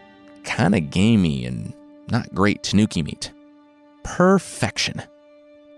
[0.43, 1.73] kind of gamey and
[2.10, 3.32] not great Tanuki meat.
[4.03, 5.01] Perfection.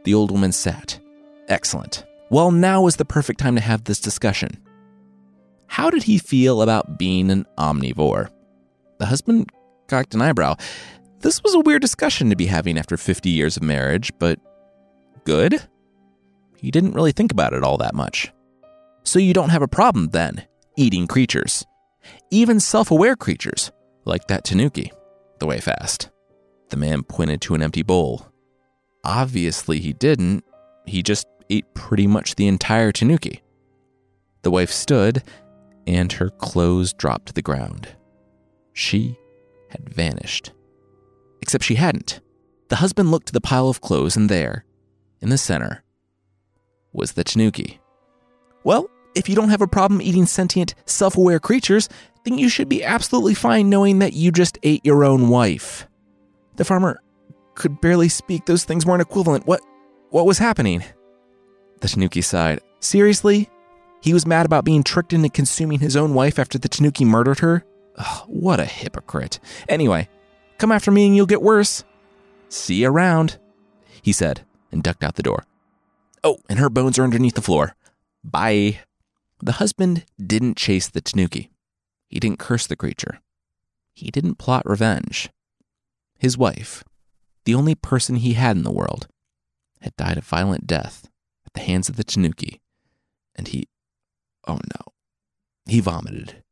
[0.03, 0.99] The old woman sat.
[1.47, 2.05] Excellent.
[2.29, 4.57] Well, now is the perfect time to have this discussion.
[5.67, 8.29] How did he feel about being an omnivore?
[8.99, 9.51] The husband
[9.91, 10.55] cocked an eyebrow.
[11.19, 14.39] This was a weird discussion to be having after 50 years of marriage, but
[15.25, 15.61] good?
[16.55, 18.31] He didn't really think about it all that much.
[19.03, 21.65] So you don't have a problem then eating creatures,
[22.31, 23.71] even self aware creatures
[24.05, 24.91] like that tanuki,
[25.39, 26.09] the way fast.
[26.69, 28.25] The man pointed to an empty bowl.
[29.03, 30.45] Obviously, he didn't.
[30.85, 33.43] He just ate pretty much the entire tanuki.
[34.43, 35.21] The wife stood,
[35.85, 37.89] and her clothes dropped to the ground.
[38.73, 39.17] She
[39.71, 40.51] had vanished.
[41.41, 42.19] Except she hadn't.
[42.69, 44.65] The husband looked to the pile of clothes, and there,
[45.19, 45.83] in the center
[46.93, 47.79] was the Tanuki.
[48.63, 51.89] Well, if you don't have a problem eating sentient, self aware creatures,
[52.23, 55.87] then you should be absolutely fine knowing that you just ate your own wife.
[56.55, 57.01] The farmer
[57.55, 58.45] could barely speak.
[58.45, 59.47] Those things weren't equivalent.
[59.47, 59.61] What,
[60.09, 60.83] what was happening?
[61.81, 62.61] The Tanuki sighed.
[62.79, 63.49] Seriously?
[64.01, 67.39] He was mad about being tricked into consuming his own wife after the Tanuki murdered
[67.39, 67.63] her?
[67.97, 69.39] Ugh, what a hypocrite.
[69.67, 70.09] Anyway,
[70.57, 71.83] come after me and you'll get worse.
[72.49, 73.37] See you around,
[74.01, 75.45] he said and ducked out the door.
[76.23, 77.75] Oh, and her bones are underneath the floor.
[78.23, 78.81] Bye.
[79.41, 81.49] The husband didn't chase the tanuki.
[82.09, 83.21] He didn't curse the creature.
[83.93, 85.29] He didn't plot revenge.
[86.19, 86.83] His wife,
[87.45, 89.07] the only person he had in the world,
[89.81, 91.09] had died a violent death
[91.45, 92.61] at the hands of the tanuki.
[93.35, 93.67] And he,
[94.47, 94.93] oh no,
[95.65, 96.43] he vomited.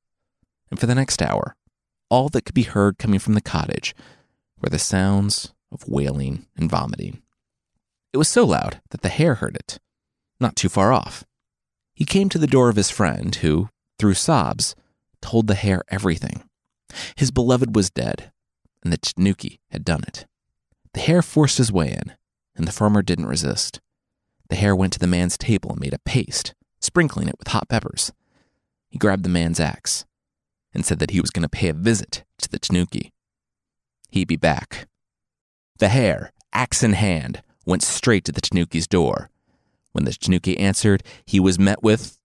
[0.69, 1.55] And for the next hour,
[2.09, 3.95] all that could be heard coming from the cottage
[4.61, 7.21] were the sounds of wailing and vomiting.
[8.11, 9.79] It was so loud that the hare heard it,
[10.39, 11.23] not too far off.
[11.93, 14.75] He came to the door of his friend, who, through sobs,
[15.21, 16.43] told the hare everything.
[17.15, 18.31] His beloved was dead,
[18.83, 20.25] and the tanuki had done it.
[20.93, 22.13] The hare forced his way in,
[22.55, 23.79] and the farmer didn't resist.
[24.49, 27.69] The hare went to the man's table and made a paste, sprinkling it with hot
[27.69, 28.11] peppers.
[28.89, 30.05] He grabbed the man's axe
[30.73, 33.11] and said that he was going to pay a visit to the tanuki.
[34.09, 34.87] He'd be back.
[35.77, 39.29] The hare, axe in hand, went straight to the Tanuki's door.
[39.91, 42.17] When the Tanuki answered, he was met with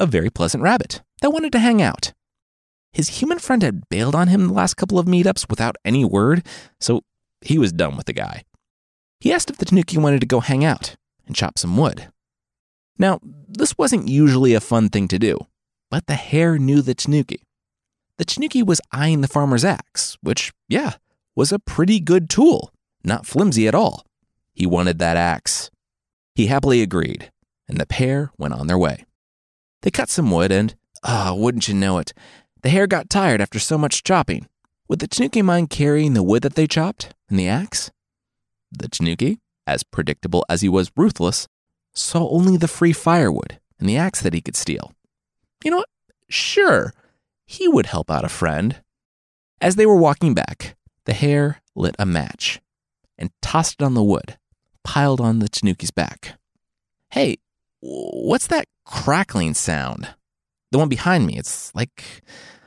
[0.00, 2.12] a very pleasant rabbit that wanted to hang out.
[2.92, 6.46] His human friend had bailed on him the last couple of meetups without any word,
[6.80, 7.02] so
[7.42, 8.44] he was done with the guy.
[9.20, 10.96] He asked if the Tanuki wanted to go hang out
[11.26, 12.08] and chop some wood.
[12.98, 15.38] Now, this wasn't usually a fun thing to do,
[15.90, 17.45] but the hare knew the Tanuki.
[18.18, 20.94] The Tanuki was eyeing the farmer's axe, which, yeah,
[21.34, 22.72] was a pretty good tool,
[23.04, 24.06] not flimsy at all.
[24.54, 25.70] He wanted that axe.
[26.34, 27.30] He happily agreed,
[27.68, 29.04] and the pair went on their way.
[29.82, 30.74] They cut some wood, and,
[31.04, 32.14] ah, oh, wouldn't you know it,
[32.62, 34.48] the hare got tired after so much chopping.
[34.88, 37.90] Would the Tanuki mind carrying the wood that they chopped and the axe?
[38.72, 41.48] The Tanuki, as predictable as he was ruthless,
[41.94, 44.92] saw only the free firewood and the axe that he could steal.
[45.64, 45.88] You know what?
[46.28, 46.92] Sure,
[47.46, 48.82] he would help out a friend.
[49.60, 52.60] As they were walking back, the hare lit a match
[53.16, 54.36] and tossed it on the wood,
[54.84, 56.38] piled on the Tanuki's back.
[57.10, 57.38] Hey,
[57.80, 60.08] what's that crackling sound?
[60.72, 62.22] The one behind me, it's like,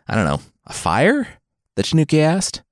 [0.08, 1.28] I don't know, a fire?
[1.76, 2.64] The Tanuki asked.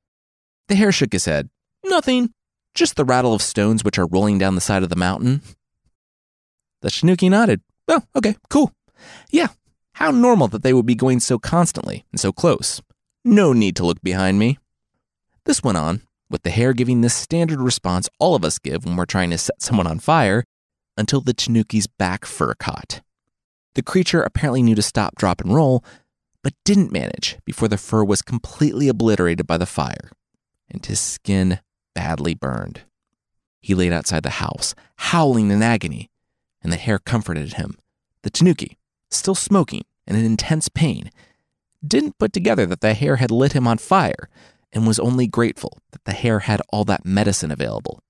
[0.68, 1.50] The hare shook his head.
[1.86, 2.34] Nothing,
[2.74, 5.42] just the rattle of stones which are rolling down the side of the mountain.
[6.82, 7.62] The Tanuki nodded.
[7.88, 8.72] Oh, okay, cool.
[9.30, 9.48] Yeah,
[9.98, 12.84] how normal that they would be going so constantly and so close.
[13.26, 14.60] No need to look behind me.
[15.46, 18.96] This went on, with the hare giving this standard response all of us give when
[18.96, 20.44] we're trying to set someone on fire,
[21.00, 23.02] until the Tanuki's back fur caught.
[23.74, 25.84] The creature apparently knew to stop, drop, and roll,
[26.44, 30.12] but didn't manage before the fur was completely obliterated by the fire,
[30.70, 31.60] and his skin
[31.96, 32.82] badly burned.
[33.62, 36.12] He laid outside the house, howling in agony,
[36.62, 37.80] and the hare comforted him.
[38.22, 38.78] The Tanuki,
[39.12, 41.12] still smoking and in intense pain,
[41.86, 44.30] didn't put together that the hare had lit him on fire
[44.74, 48.02] and was only grateful that the hare had all that medicine available.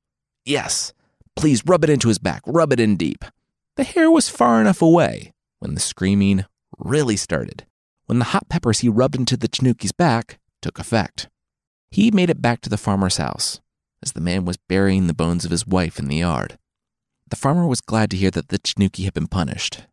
[0.46, 0.94] Yes,
[1.36, 3.26] please rub it into his back, rub it in deep.
[3.76, 6.46] The hare was far enough away when the screaming
[6.78, 7.66] really started,
[8.06, 11.30] when the hot peppers he rubbed into the Tanuki's back took effect.
[11.92, 13.62] He made it back to the farmer's house
[14.02, 16.58] as the man was burying the bones of his wife in the yard.
[17.30, 19.86] The farmer was glad to hear that the Tanuki had been punished,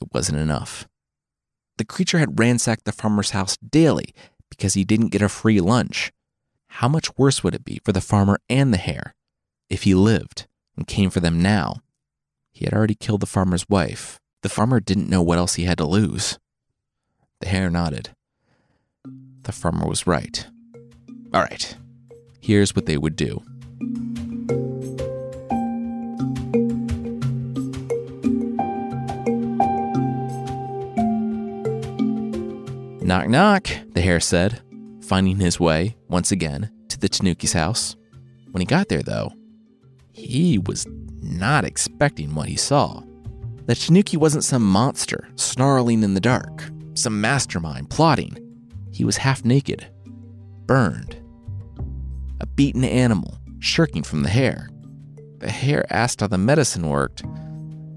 [0.00, 0.86] it wasn't enough.
[1.78, 4.14] The creature had ransacked the farmer's house daily
[4.50, 6.12] because he didn't get a free lunch.
[6.68, 9.14] How much worse would it be for the farmer and the hare
[9.68, 11.76] if he lived and came for them now?
[12.52, 14.20] He had already killed the farmer's wife.
[14.42, 16.38] The farmer didn't know what else he had to lose.
[17.40, 18.10] The hare nodded.
[19.42, 20.46] The farmer was right.
[21.34, 21.76] All right,
[22.40, 23.42] here's what they would do.
[33.16, 34.60] Knock, knock, the hare said,
[35.00, 37.96] finding his way, once again, to the Tanuki's house.
[38.50, 39.32] When he got there, though,
[40.12, 40.86] he was
[41.22, 43.02] not expecting what he saw.
[43.64, 48.36] The Tanuki wasn't some monster snarling in the dark, some mastermind plotting.
[48.92, 49.86] He was half naked,
[50.66, 51.16] burned,
[52.42, 54.68] a beaten animal shirking from the hare.
[55.38, 57.22] The hare asked how the medicine worked,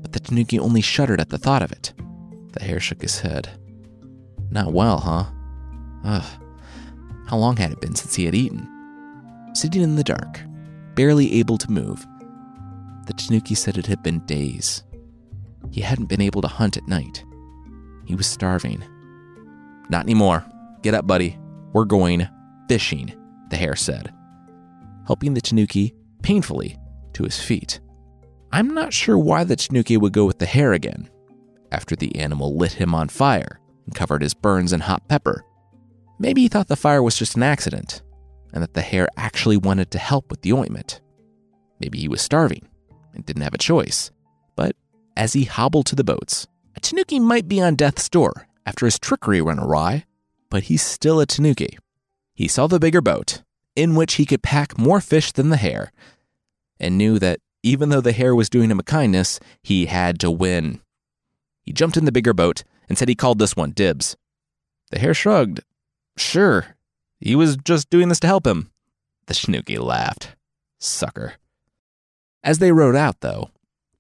[0.02, 1.94] but the Tanuki only shuddered at the thought of it.
[2.54, 3.59] The hare shook his head.
[4.52, 5.26] Not well, huh?
[6.04, 6.44] Ugh.
[7.28, 8.68] How long had it been since he had eaten?
[9.54, 10.40] Sitting in the dark,
[10.96, 12.06] barely able to move,
[13.06, 14.84] the Tanuki said it had been days.
[15.72, 17.24] He hadn't been able to hunt at night.
[18.06, 18.84] He was starving.
[19.90, 20.46] Not anymore.
[20.82, 21.38] Get up, buddy.
[21.74, 22.28] We're going
[22.68, 23.14] fishing,
[23.50, 24.14] the hare said,
[25.06, 26.78] helping the Tanuki painfully
[27.14, 27.80] to his feet.
[28.52, 31.10] I'm not sure why the Tanuki would go with the hare again
[31.72, 33.60] after the animal lit him on fire
[33.92, 35.44] covered his burns in hot pepper.
[36.20, 38.02] Maybe he thought the fire was just an accident,
[38.54, 41.02] and that the hare actually wanted to help with the ointment.
[41.80, 42.68] Maybe he was starving
[43.14, 44.12] and didn't have a choice.
[44.56, 44.76] But
[45.16, 49.00] as he hobbled to the boats, a tanuki might be on death's door after his
[49.00, 50.06] trickery went awry,
[50.50, 51.78] but he's still a tanuki.
[52.34, 53.44] He saw the bigger boat,
[53.76, 55.92] in which he could pack more fish than the hare,
[56.80, 60.32] and knew that even though the hare was doing him a kindness, he had to
[60.32, 60.82] win.
[61.62, 64.18] He jumped in the bigger boat and said he called this one dibs.
[64.92, 65.62] The hare shrugged.
[66.18, 66.76] Sure,
[67.20, 68.72] he was just doing this to help him.
[69.28, 70.36] The Tanuki laughed.
[70.80, 71.36] Sucker.
[72.44, 73.52] As they rowed out, though,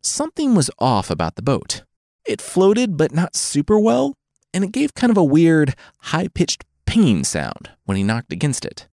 [0.02, 1.84] something was off about the boat.
[2.25, 4.15] It floated, but not super well,
[4.54, 8.65] and it gave kind of a weird, high pitched pinging sound when he knocked against
[8.65, 8.88] it.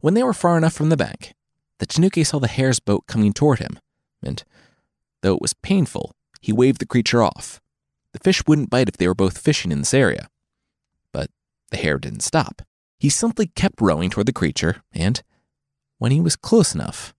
[0.00, 1.34] When they were far enough from the bank,
[1.78, 3.78] the Tanuki saw the hare's boat coming toward him,
[4.22, 4.42] and
[5.22, 7.60] though it was painful, he waved the creature off.
[8.16, 10.30] The fish wouldn't bite if they were both fishing in this area.
[11.12, 11.28] But
[11.70, 12.62] the hare didn't stop.
[12.98, 15.22] He simply kept rowing toward the creature, and
[15.98, 17.14] when he was close enough,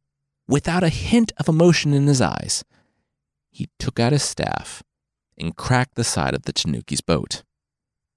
[0.48, 2.64] without a hint of emotion in his eyes,
[3.52, 4.82] he took out his staff
[5.38, 7.44] and cracked the side of the Tanuki's boat.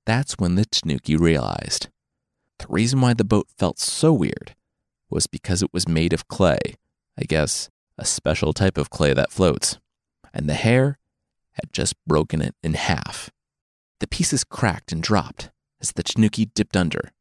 [0.06, 1.88] That's when the Tanuki realized
[2.60, 4.54] the reason why the boat felt so weird
[5.10, 6.76] was because it was made of clay.
[7.18, 7.68] I guess
[7.98, 9.78] a special type of clay that floats.
[10.32, 10.98] And the hare
[11.52, 13.30] had just broken it in half.
[14.00, 17.12] The pieces cracked and dropped as the Tanuki dipped under.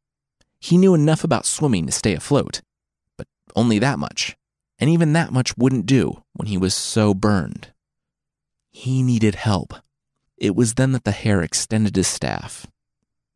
[0.58, 2.60] He knew enough about swimming to stay afloat,
[3.16, 3.26] but
[3.56, 4.36] only that much.
[4.78, 7.72] And even that much wouldn't do when he was so burned.
[8.70, 9.74] He needed help.
[10.36, 12.66] It was then that the hare extended his staff,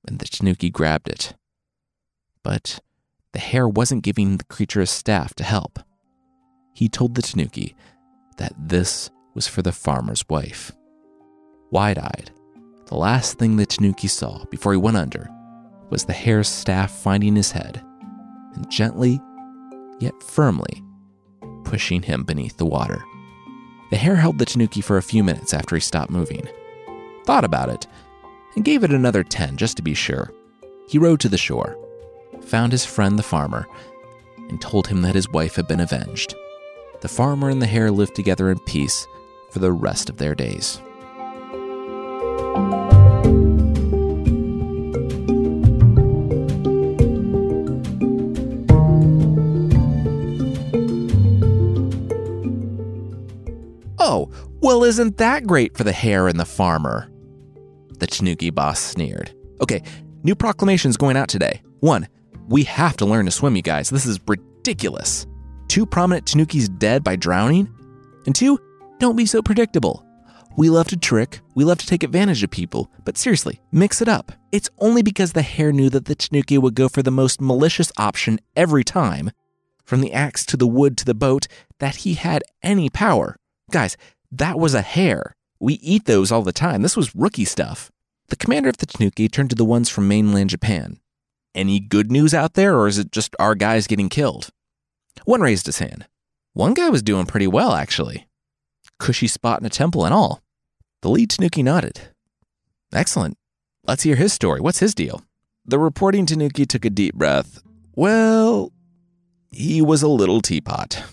[0.06, 1.34] and the tanuki grabbed it.
[2.42, 2.80] But
[3.32, 5.80] the hare wasn't giving the creature a staff to help.
[6.72, 7.74] He told the tanuki
[8.38, 10.72] that this was for the farmer's wife.
[11.74, 12.30] Wide eyed,
[12.86, 15.28] the last thing the tanuki saw before he went under
[15.90, 17.84] was the hare's staff finding his head
[18.54, 19.20] and gently,
[19.98, 20.84] yet firmly,
[21.64, 23.02] pushing him beneath the water.
[23.90, 26.46] The hare held the tanuki for a few minutes after he stopped moving,
[27.26, 27.88] thought about it,
[28.54, 30.32] and gave it another 10 just to be sure.
[30.86, 31.76] He rowed to the shore,
[32.40, 33.66] found his friend the farmer,
[34.48, 36.36] and told him that his wife had been avenged.
[37.00, 39.08] The farmer and the hare lived together in peace
[39.50, 40.80] for the rest of their days.
[54.06, 54.30] Oh,
[54.60, 57.10] well, isn't that great for the hare and the farmer?
[57.98, 59.34] The Tanuki boss sneered.
[59.62, 59.82] Okay,
[60.22, 61.62] new proclamations going out today.
[61.80, 62.06] One,
[62.48, 63.88] we have to learn to swim, you guys.
[63.88, 65.26] This is ridiculous.
[65.68, 67.72] Two prominent Tanukis dead by drowning?
[68.26, 68.58] And two,
[68.98, 70.04] don't be so predictable.
[70.56, 74.08] We love to trick, we love to take advantage of people, but seriously, mix it
[74.08, 74.30] up.
[74.52, 77.90] It's only because the hare knew that the Tanuki would go for the most malicious
[77.96, 79.32] option every time,
[79.84, 81.48] from the axe to the wood to the boat,
[81.80, 83.36] that he had any power.
[83.72, 83.96] Guys,
[84.30, 85.34] that was a hare.
[85.58, 86.82] We eat those all the time.
[86.82, 87.90] This was rookie stuff.
[88.28, 91.00] The commander of the Tanuki turned to the ones from mainland Japan.
[91.52, 94.50] Any good news out there, or is it just our guys getting killed?
[95.24, 96.06] One raised his hand.
[96.52, 98.28] One guy was doing pretty well, actually.
[99.00, 100.43] Cushy spot in a temple and all.
[101.04, 102.00] The lead Tanuki nodded.
[102.90, 103.36] Excellent.
[103.86, 104.62] Let's hear his story.
[104.62, 105.22] What's his deal?
[105.66, 107.62] The reporting Tanuki took a deep breath.
[107.94, 108.72] Well,
[109.50, 111.04] he was a little teapot.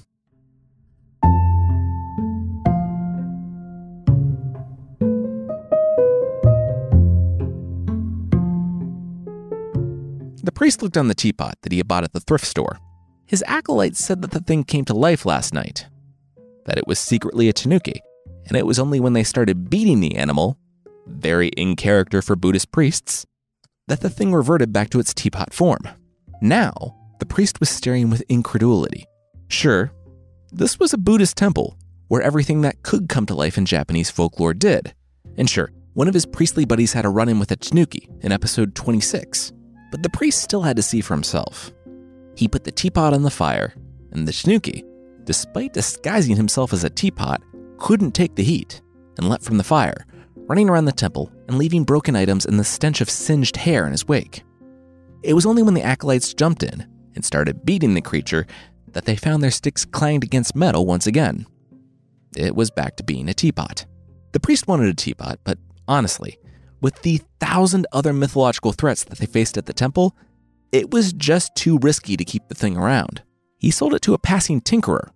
[10.41, 12.79] The priest looked on the teapot that he had bought at the thrift store.
[13.25, 15.87] His acolytes said that the thing came to life last night,
[16.63, 18.01] that it was secretly a tanuki,
[18.51, 20.57] and it was only when they started beating the animal,
[21.07, 23.25] very in character for Buddhist priests,
[23.87, 25.79] that the thing reverted back to its teapot form.
[26.41, 29.05] Now, the priest was staring with incredulity.
[29.47, 29.93] Sure,
[30.51, 31.77] this was a Buddhist temple
[32.09, 34.93] where everything that could come to life in Japanese folklore did.
[35.37, 38.33] And sure, one of his priestly buddies had a run in with a tanuki in
[38.33, 39.53] episode 26
[39.91, 41.71] but the priest still had to see for himself.
[42.35, 43.75] He put the teapot on the fire,
[44.11, 44.83] and the tanuki,
[45.25, 47.41] despite disguising himself as a teapot,
[47.81, 48.79] couldn't take the heat
[49.17, 50.05] and leapt from the fire,
[50.35, 53.91] running around the temple and leaving broken items and the stench of singed hair in
[53.91, 54.43] his wake.
[55.23, 58.45] It was only when the acolytes jumped in and started beating the creature
[58.91, 61.47] that they found their sticks clanged against metal once again.
[62.37, 63.87] It was back to being a teapot.
[64.31, 65.57] The priest wanted a teapot, but
[65.87, 66.37] honestly,
[66.81, 70.15] with the thousand other mythological threats that they faced at the temple,
[70.71, 73.23] it was just too risky to keep the thing around.
[73.57, 75.09] He sold it to a passing tinkerer,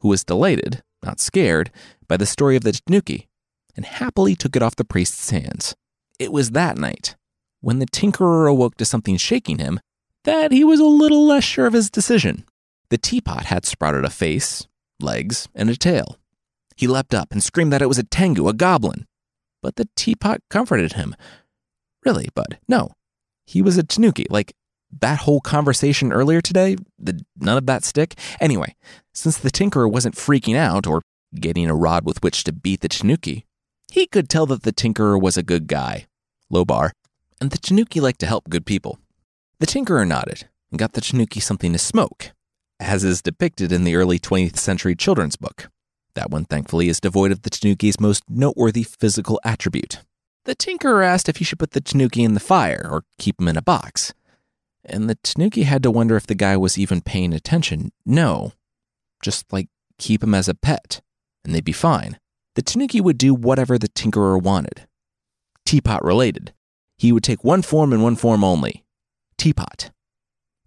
[0.00, 1.70] who was delighted, not scared,
[2.06, 3.28] by the story of the tanuki,
[3.76, 5.74] and happily took it off the priest's hands.
[6.18, 7.16] It was that night,
[7.60, 9.80] when the tinkerer awoke to something shaking him,
[10.24, 12.44] that he was a little less sure of his decision.
[12.90, 14.66] The teapot had sprouted a face,
[15.00, 16.18] legs, and a tail.
[16.76, 19.06] He leapt up and screamed that it was a tengu, a goblin,
[19.62, 21.14] but the teapot comforted him.
[22.04, 22.92] Really, Bud, no.
[23.46, 24.26] He was a tanuki.
[24.30, 24.54] Like
[25.00, 28.14] that whole conversation earlier today, the, none of that stick.
[28.40, 28.74] Anyway,
[29.12, 31.02] since the tinkerer wasn't freaking out or
[31.34, 33.44] getting a rod with which to beat the tanuki,
[33.90, 36.06] he could tell that the tinkerer was a good guy,
[36.50, 36.92] low bar,
[37.40, 38.98] and the tanuki liked to help good people.
[39.60, 42.32] The tinkerer nodded and got the tanuki something to smoke,
[42.80, 45.70] as is depicted in the early 20th century children's book.
[46.14, 50.00] That one, thankfully, is devoid of the tanuki's most noteworthy physical attribute.
[50.44, 53.48] The tinkerer asked if he should put the tanuki in the fire or keep him
[53.48, 54.14] in a box.
[54.88, 57.92] And the tanuki had to wonder if the guy was even paying attention.
[58.06, 58.52] No.
[59.22, 59.68] Just like
[59.98, 61.00] keep him as a pet,
[61.44, 62.18] and they'd be fine.
[62.54, 64.86] The tanuki would do whatever the tinkerer wanted.
[65.64, 66.52] Teapot related.
[66.96, 68.84] He would take one form and one form only
[69.36, 69.90] teapot.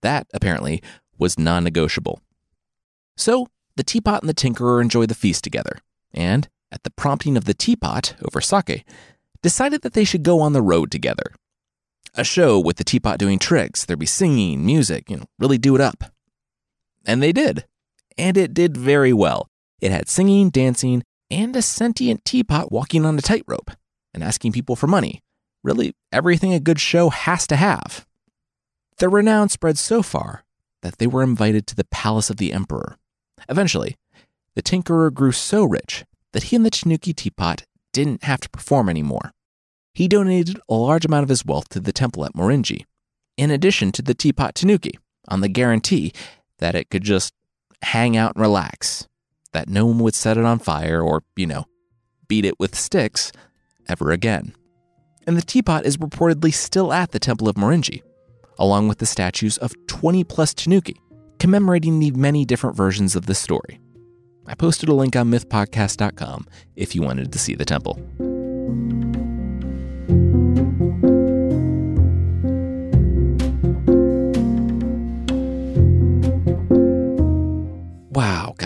[0.01, 0.81] That, apparently,
[1.17, 2.21] was non negotiable.
[3.17, 5.79] So the teapot and the tinkerer enjoy the feast together,
[6.13, 8.85] and, at the prompting of the teapot over sake,
[9.43, 11.33] decided that they should go on the road together.
[12.15, 15.75] A show with the teapot doing tricks, there'd be singing, music, you know, really do
[15.75, 16.03] it up.
[17.05, 17.65] And they did.
[18.17, 19.47] And it did very well.
[19.79, 23.71] It had singing, dancing, and a sentient teapot walking on a tightrope
[24.13, 25.21] and asking people for money.
[25.63, 28.05] Really, everything a good show has to have.
[28.97, 30.43] The renown spread so far
[30.81, 32.97] that they were invited to the palace of the emperor.
[33.47, 33.97] Eventually,
[34.55, 36.03] the tinkerer grew so rich
[36.33, 39.31] that he and the Tanuki teapot didn't have to perform anymore.
[39.93, 42.85] He donated a large amount of his wealth to the temple at Morinji,
[43.37, 46.13] in addition to the teapot tanuki, on the guarantee
[46.59, 47.33] that it could just
[47.81, 49.07] hang out and relax,
[49.53, 51.65] that no one would set it on fire or, you know,
[52.27, 53.31] beat it with sticks
[53.89, 54.53] ever again.
[55.27, 58.01] And the teapot is reportedly still at the Temple of Morinji,
[58.57, 60.99] along with the statues of 20 plus tanuki,
[61.39, 63.79] commemorating the many different versions of this story.
[64.47, 67.99] I posted a link on mythpodcast.com if you wanted to see the temple.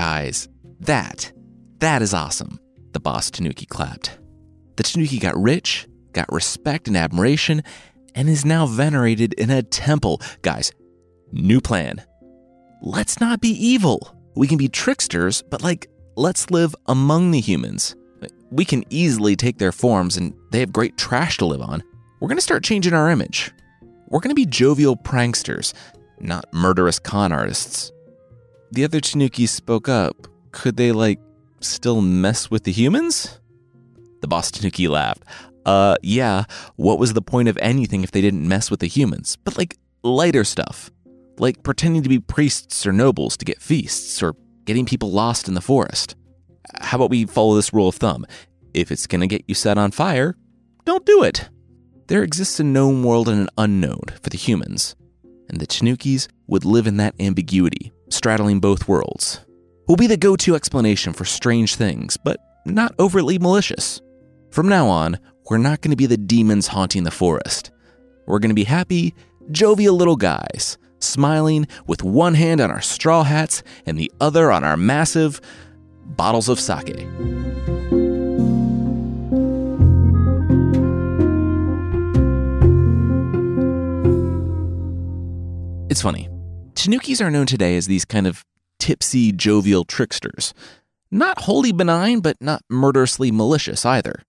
[0.05, 0.47] Guys,
[0.81, 1.31] that,
[1.79, 2.59] that is awesome.
[2.91, 4.19] The boss Tanuki clapped.
[4.75, 7.63] The Tanuki got rich, got respect and admiration,
[8.13, 10.21] and is now venerated in a temple.
[10.43, 10.71] Guys,
[11.31, 12.03] new plan.
[12.83, 14.15] Let's not be evil.
[14.35, 17.95] We can be tricksters, but like, let's live among the humans.
[18.51, 21.81] We can easily take their forms, and they have great trash to live on.
[22.21, 23.51] We're gonna start changing our image.
[24.09, 25.73] We're gonna be jovial pranksters,
[26.19, 27.91] not murderous con artists.
[28.71, 30.27] The other Tanukis spoke up.
[30.51, 31.19] Could they, like,
[31.59, 33.39] still mess with the humans?
[34.21, 35.23] The boss Tanuki laughed.
[35.65, 36.45] Uh, yeah,
[36.75, 39.35] what was the point of anything if they didn't mess with the humans?
[39.43, 40.91] But like lighter stuff,
[41.39, 44.35] like pretending to be priests or nobles to get feasts, or
[44.65, 46.15] getting people lost in the forest.
[46.81, 48.25] How about we follow this rule of thumb?
[48.73, 50.35] If it's gonna get you set on fire,
[50.85, 51.49] don't do it.
[52.07, 54.95] There exists a known world and an unknown for the humans,
[55.49, 59.39] and the Tanukis would live in that ambiguity, straddling both worlds.
[59.87, 64.01] Will be the go to explanation for strange things, but not overtly malicious.
[64.51, 67.71] From now on, we're not going to be the demons haunting the forest.
[68.25, 69.13] We're going to be happy,
[69.51, 74.63] jovial little guys, smiling with one hand on our straw hats and the other on
[74.63, 75.39] our massive
[76.05, 77.07] bottles of sake.
[85.89, 86.27] It's funny.
[86.75, 88.43] Tanukis are known today as these kind of
[88.79, 90.53] tipsy, jovial tricksters.
[91.09, 94.23] Not wholly benign, but not murderously malicious either.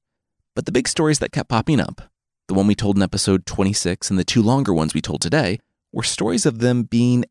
[0.55, 2.03] But the big stories that kept popping up,
[2.47, 5.59] the one we told in episode 26 and the two longer ones we told today,
[5.93, 7.25] were stories of them being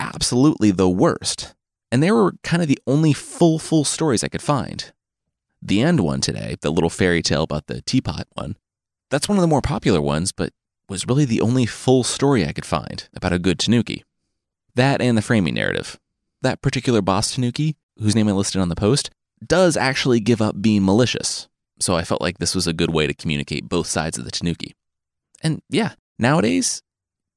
[0.00, 1.54] absolutely the worst.
[1.92, 4.92] And they were kind of the only full, full stories I could find.
[5.62, 8.56] The end one today, the little fairy tale about the teapot one,
[9.10, 10.52] that's one of the more popular ones, but
[10.88, 14.04] was really the only full story I could find about a good tanuki.
[14.76, 15.98] That and the framing narrative.
[16.40, 19.10] That particular boss tanuki, whose name I listed on the post,
[19.44, 21.48] does actually give up being malicious
[21.78, 24.30] so I felt like this was a good way to communicate both sides of the
[24.30, 24.74] Tanuki.
[25.42, 26.82] And yeah, nowadays,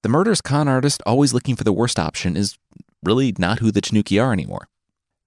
[0.01, 2.57] the murderous con artist always looking for the worst option is
[3.03, 4.67] really not who the Tanuki are anymore.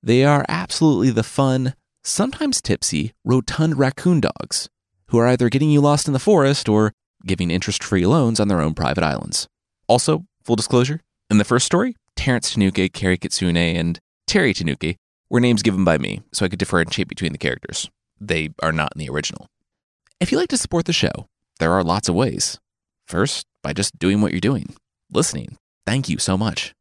[0.03, 4.69] They are absolutely the fun, sometimes tipsy, rotund raccoon dogs
[5.09, 6.93] who are either getting you lost in the forest or
[7.27, 9.47] giving interest free loans on their own private islands.
[9.87, 11.01] Also, full disclosure,
[11.31, 13.99] in the first story, Terence Tanuki, Carrie Kitsune, and
[14.29, 14.97] Terry Tanuki
[15.29, 18.93] were names given by me so I could differentiate between the characters they are not
[18.95, 19.49] in the original.
[20.21, 21.27] If you like to support the show,
[21.59, 22.61] there are lots of ways.
[23.09, 24.77] First, by just doing what you're doing,
[25.11, 25.57] listening.
[25.85, 26.73] Thank you so much.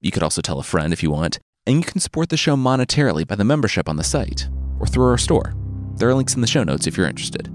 [0.00, 2.54] You could also tell a friend if you want, and you can support the show
[2.54, 4.48] monetarily by the membership on the site
[4.78, 5.52] or through our store.
[5.96, 7.50] There are links in the show notes if you're interested.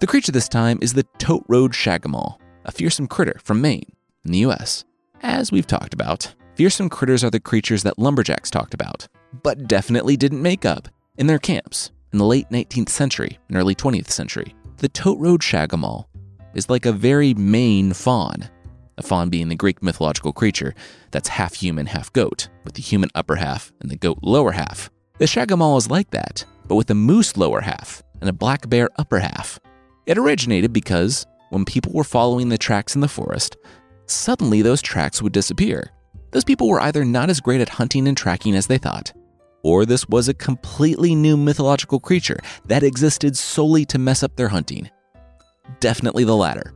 [0.00, 3.92] The creature this time is the Tote Road Shagamaw, a fearsome critter from Maine,
[4.24, 4.86] in the US.
[5.20, 9.06] As we've talked about, fearsome critters are the creatures that lumberjacks talked about,
[9.42, 10.88] but definitely didn't make up
[11.18, 14.54] in their camps in the late 19th century and early 20th century.
[14.78, 16.06] The Tote Road Shagamaw
[16.54, 18.48] is like a very Maine faun,
[18.96, 20.74] a faun being the Greek mythological creature
[21.10, 24.90] that's half human, half goat, with the human upper half and the goat lower half.
[25.18, 28.88] The Shagamaw is like that, but with a moose lower half and a black bear
[28.96, 29.60] upper half.
[30.06, 33.56] It originated because when people were following the tracks in the forest,
[34.06, 35.92] suddenly those tracks would disappear
[36.30, 39.12] those people were either not as great at hunting and tracking as they thought,
[39.62, 44.48] or this was a completely new mythological creature that existed solely to mess up their
[44.48, 44.88] hunting.
[45.80, 46.74] Definitely the latter.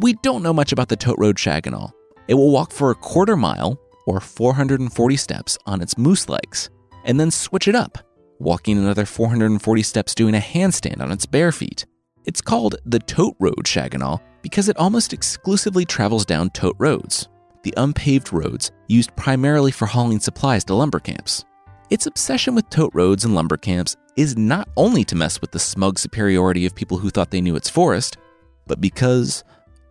[0.00, 1.92] We don't know much about the Tote Road Shagamaw.
[2.28, 6.70] It will walk for a quarter mile, or 440 steps, on its moose legs,
[7.04, 7.98] and then switch it up,
[8.38, 11.86] walking another 440 steps doing a handstand on its bare feet.
[12.24, 17.28] It's called the Tote Road Shagamaw because it almost exclusively travels down tote roads,
[17.62, 21.44] the unpaved roads used primarily for hauling supplies to lumber camps.
[21.90, 25.58] Its obsession with tote roads and lumber camps is not only to mess with the
[25.58, 28.16] smug superiority of people who thought they knew its forest,
[28.66, 29.42] but because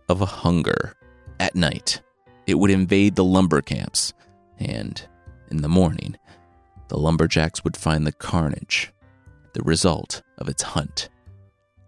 [0.08, 0.94] of a hunger.
[1.38, 2.00] At night,
[2.46, 4.12] it would invade the lumber camps,
[4.58, 5.00] and
[5.50, 6.16] in the morning,
[6.88, 8.92] the lumberjacks would find the carnage,
[9.54, 11.08] the result of its hunt.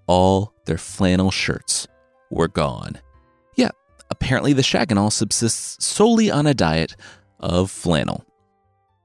[0.07, 1.86] All their flannel shirts
[2.30, 3.00] were gone.
[3.57, 3.70] Yeah,
[4.11, 6.96] apparently the Shagamaw subsists solely on a diet
[7.40, 8.24] of flannel.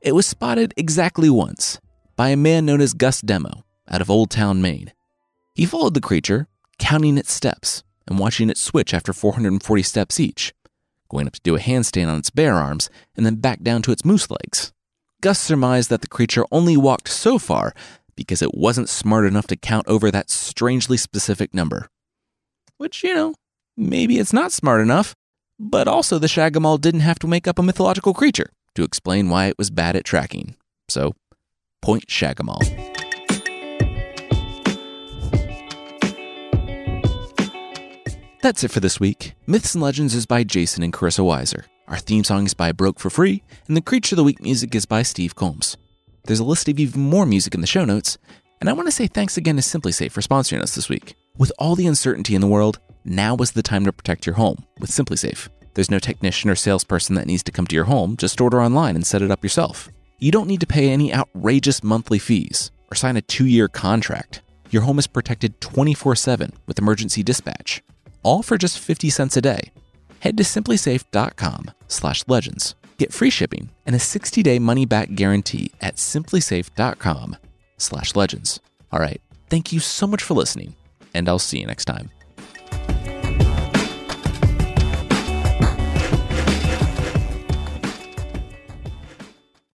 [0.02, 1.80] It was spotted exactly once
[2.16, 4.94] by a man known as Gus Demo out of Old Town, Maine.
[5.56, 6.48] He followed the creature,
[6.78, 10.54] counting its steps and watching it switch after 440 steps each,
[11.10, 13.92] going up to do a handstand on its bare arms and then back down to
[13.92, 14.74] its moose legs.
[15.22, 17.74] Gus surmised that the creature only walked so far
[18.20, 21.88] because it wasn't smart enough to count over that strangely specific number.
[22.78, 23.34] Which, you know,
[23.78, 25.16] maybe it's not smart enough,
[25.58, 29.46] but also the Shagamaw didn't have to make up a mythological creature to explain why
[29.46, 30.56] it was bad at tracking.
[30.90, 31.16] So,
[31.82, 32.60] point Shagamaw.
[38.42, 39.34] That's it for this week.
[39.48, 41.64] Myths and Legends is by Jason and Carissa Weiser.
[41.88, 44.76] Our theme song is by Broke for Free, and the Creature of the Week music
[44.76, 45.78] is by Steve Combs.
[46.30, 48.20] There's a list of even more music in the show notes,
[48.62, 51.16] and I want to say thanks again to SimpliSafe for sponsoring us this week.
[51.40, 54.64] With all the uncertainty in the world, now is the time to protect your home
[54.80, 55.50] with SimpliSafe.
[55.74, 58.96] There's no technician or salesperson that needs to come to your home, just order online
[58.96, 59.90] and set it up yourself.
[60.20, 64.44] You don't need to pay any outrageous monthly fees or sign a two year contract.
[64.70, 67.82] Your home is protected 24 7 with emergency dispatch,
[68.22, 69.72] all for just 50 cents a day.
[70.20, 72.76] Head to simplisafe.com slash legends.
[73.00, 77.38] Get free shipping and a 60 day money back guarantee at simplisafe.com
[77.78, 78.60] slash legends.
[78.92, 80.76] All right, thank you so much for listening,
[81.14, 82.10] and I'll see you next time.